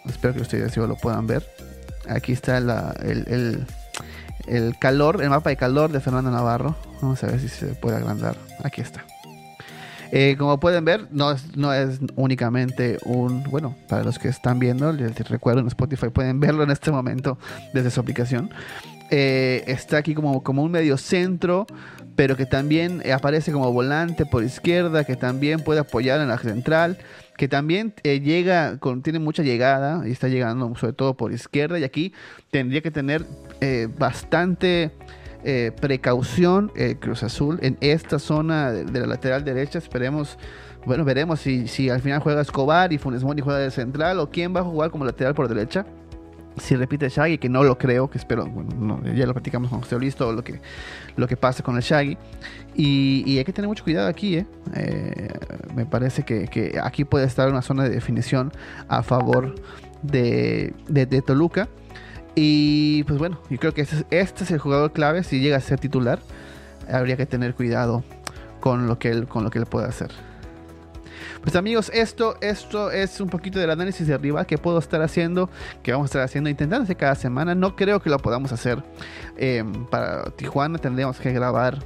[0.06, 1.48] Espero que ustedes lo puedan ver.
[2.10, 3.66] Aquí está el,
[4.80, 6.76] calor, el mapa de calor de Fernando Navarro.
[7.02, 8.36] Vamos a ver si se puede agrandar.
[8.64, 9.06] Aquí está.
[10.16, 14.60] Eh, como pueden ver, no es, no es únicamente un, bueno, para los que están
[14.60, 17.40] viendo, les recuerdo en Spotify, pueden verlo en este momento
[17.74, 18.52] desde su aplicación.
[19.10, 21.66] Eh, está aquí como, como un medio centro
[22.16, 27.00] pero que también aparece como volante por izquierda, que también puede apoyar en la central,
[27.38, 31.80] que también eh, llega, con, tiene mucha llegada y está llegando sobre todo por izquierda
[31.80, 32.14] y aquí
[32.52, 33.26] tendría que tener
[33.98, 34.92] bastante
[35.44, 39.78] eh, precaución Cruz Azul en esta zona de, la lateral derecha.
[39.78, 40.38] Esperemos,
[40.86, 44.56] bueno, veremos si, al final juega Escobar y Funes Mori juega de central o quién
[44.56, 45.86] va a jugar como lateral por derecha
[46.58, 50.00] si repite Shaggy, que no lo creo, que espero, bueno, ya lo platicamos con José
[50.00, 50.60] listo lo que,
[51.16, 52.18] lo que pasa con el Shaggy.
[52.76, 54.46] Y, hay que tener mucho cuidado aquí, ¿eh?
[54.76, 55.30] eh
[55.76, 58.52] me parece que, aquí puede estar una zona de definición
[58.88, 59.56] a favor
[60.02, 60.74] de,
[61.26, 61.68] Toluca.
[62.36, 65.24] Y pues bueno, yo creo que este, este, es el jugador clave.
[65.24, 66.20] Si llega a ser titular,
[66.92, 68.04] habría que tener cuidado
[68.60, 70.12] con lo que él, con lo que él puede hacer.
[71.42, 75.50] Pues amigos, esto, esto es un poquito del análisis de rival que puedo estar haciendo,
[75.84, 77.54] que vamos a estar haciendo, intentando hacer cada semana.
[77.54, 78.82] No creo que lo podamos hacer
[79.38, 81.80] em, para Tijuana, tendríamos que grabar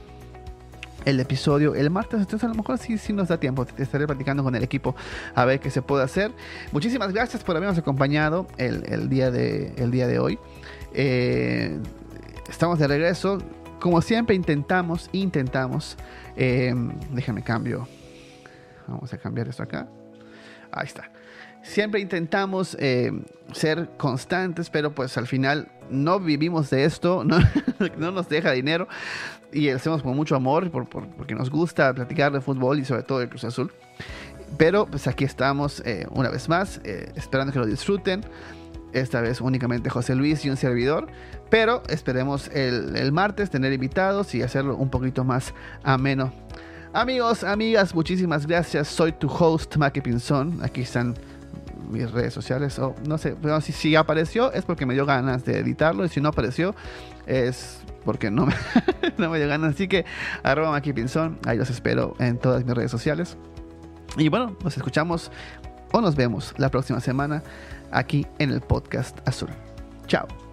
[1.05, 2.19] el episodio el martes.
[2.19, 3.65] Entonces, a lo mejor sí, sí nos da tiempo.
[3.77, 4.95] Estaré platicando con el equipo
[5.35, 6.31] a ver qué se puede hacer.
[6.71, 10.39] Muchísimas gracias por habernos acompañado el, día, de, el día de hoy.
[10.93, 11.77] Eh,
[12.49, 13.39] estamos de regreso.
[13.79, 15.97] Como siempre, intentamos, intentamos.
[16.35, 16.73] Eh,
[17.11, 17.87] déjame cambio.
[18.87, 19.87] Vamos a cambiar esto acá.
[20.71, 21.11] Ahí está.
[21.68, 23.11] Siempre intentamos eh,
[23.51, 27.39] ser constantes, pero pues al final no vivimos de esto, no,
[27.97, 28.88] no nos deja dinero
[29.51, 33.20] y lo hacemos con mucho amor porque nos gusta platicar de fútbol y sobre todo
[33.20, 33.72] de Cruz Azul.
[34.57, 38.24] Pero pues aquí estamos eh, una vez más, eh, esperando que lo disfruten.
[38.93, 41.07] Esta vez únicamente José Luis y un servidor.
[41.49, 45.53] Pero esperemos el, el martes tener invitados y hacerlo un poquito más
[45.84, 46.34] ameno.
[46.93, 48.88] Amigos, amigas, muchísimas gracias.
[48.88, 50.59] Soy tu host, Maki Pinzón.
[50.63, 51.15] Aquí están
[51.88, 52.77] mis redes sociales.
[52.79, 56.05] O no sé, si, si apareció es porque me dio ganas de editarlo.
[56.05, 56.75] Y si no apareció
[57.25, 58.53] es porque no me,
[59.17, 59.75] no me dio ganas.
[59.75, 60.05] Así que
[60.43, 61.39] arroba Maki Pinzón.
[61.45, 63.38] Ahí los espero en todas mis redes sociales.
[64.17, 65.31] Y bueno, nos escuchamos
[65.91, 67.43] o nos vemos la próxima semana
[67.91, 69.49] aquí en el podcast azul.
[70.07, 70.46] Chao.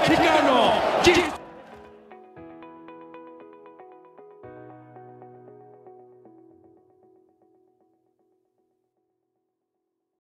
[0.00, 0.59] Mexicano.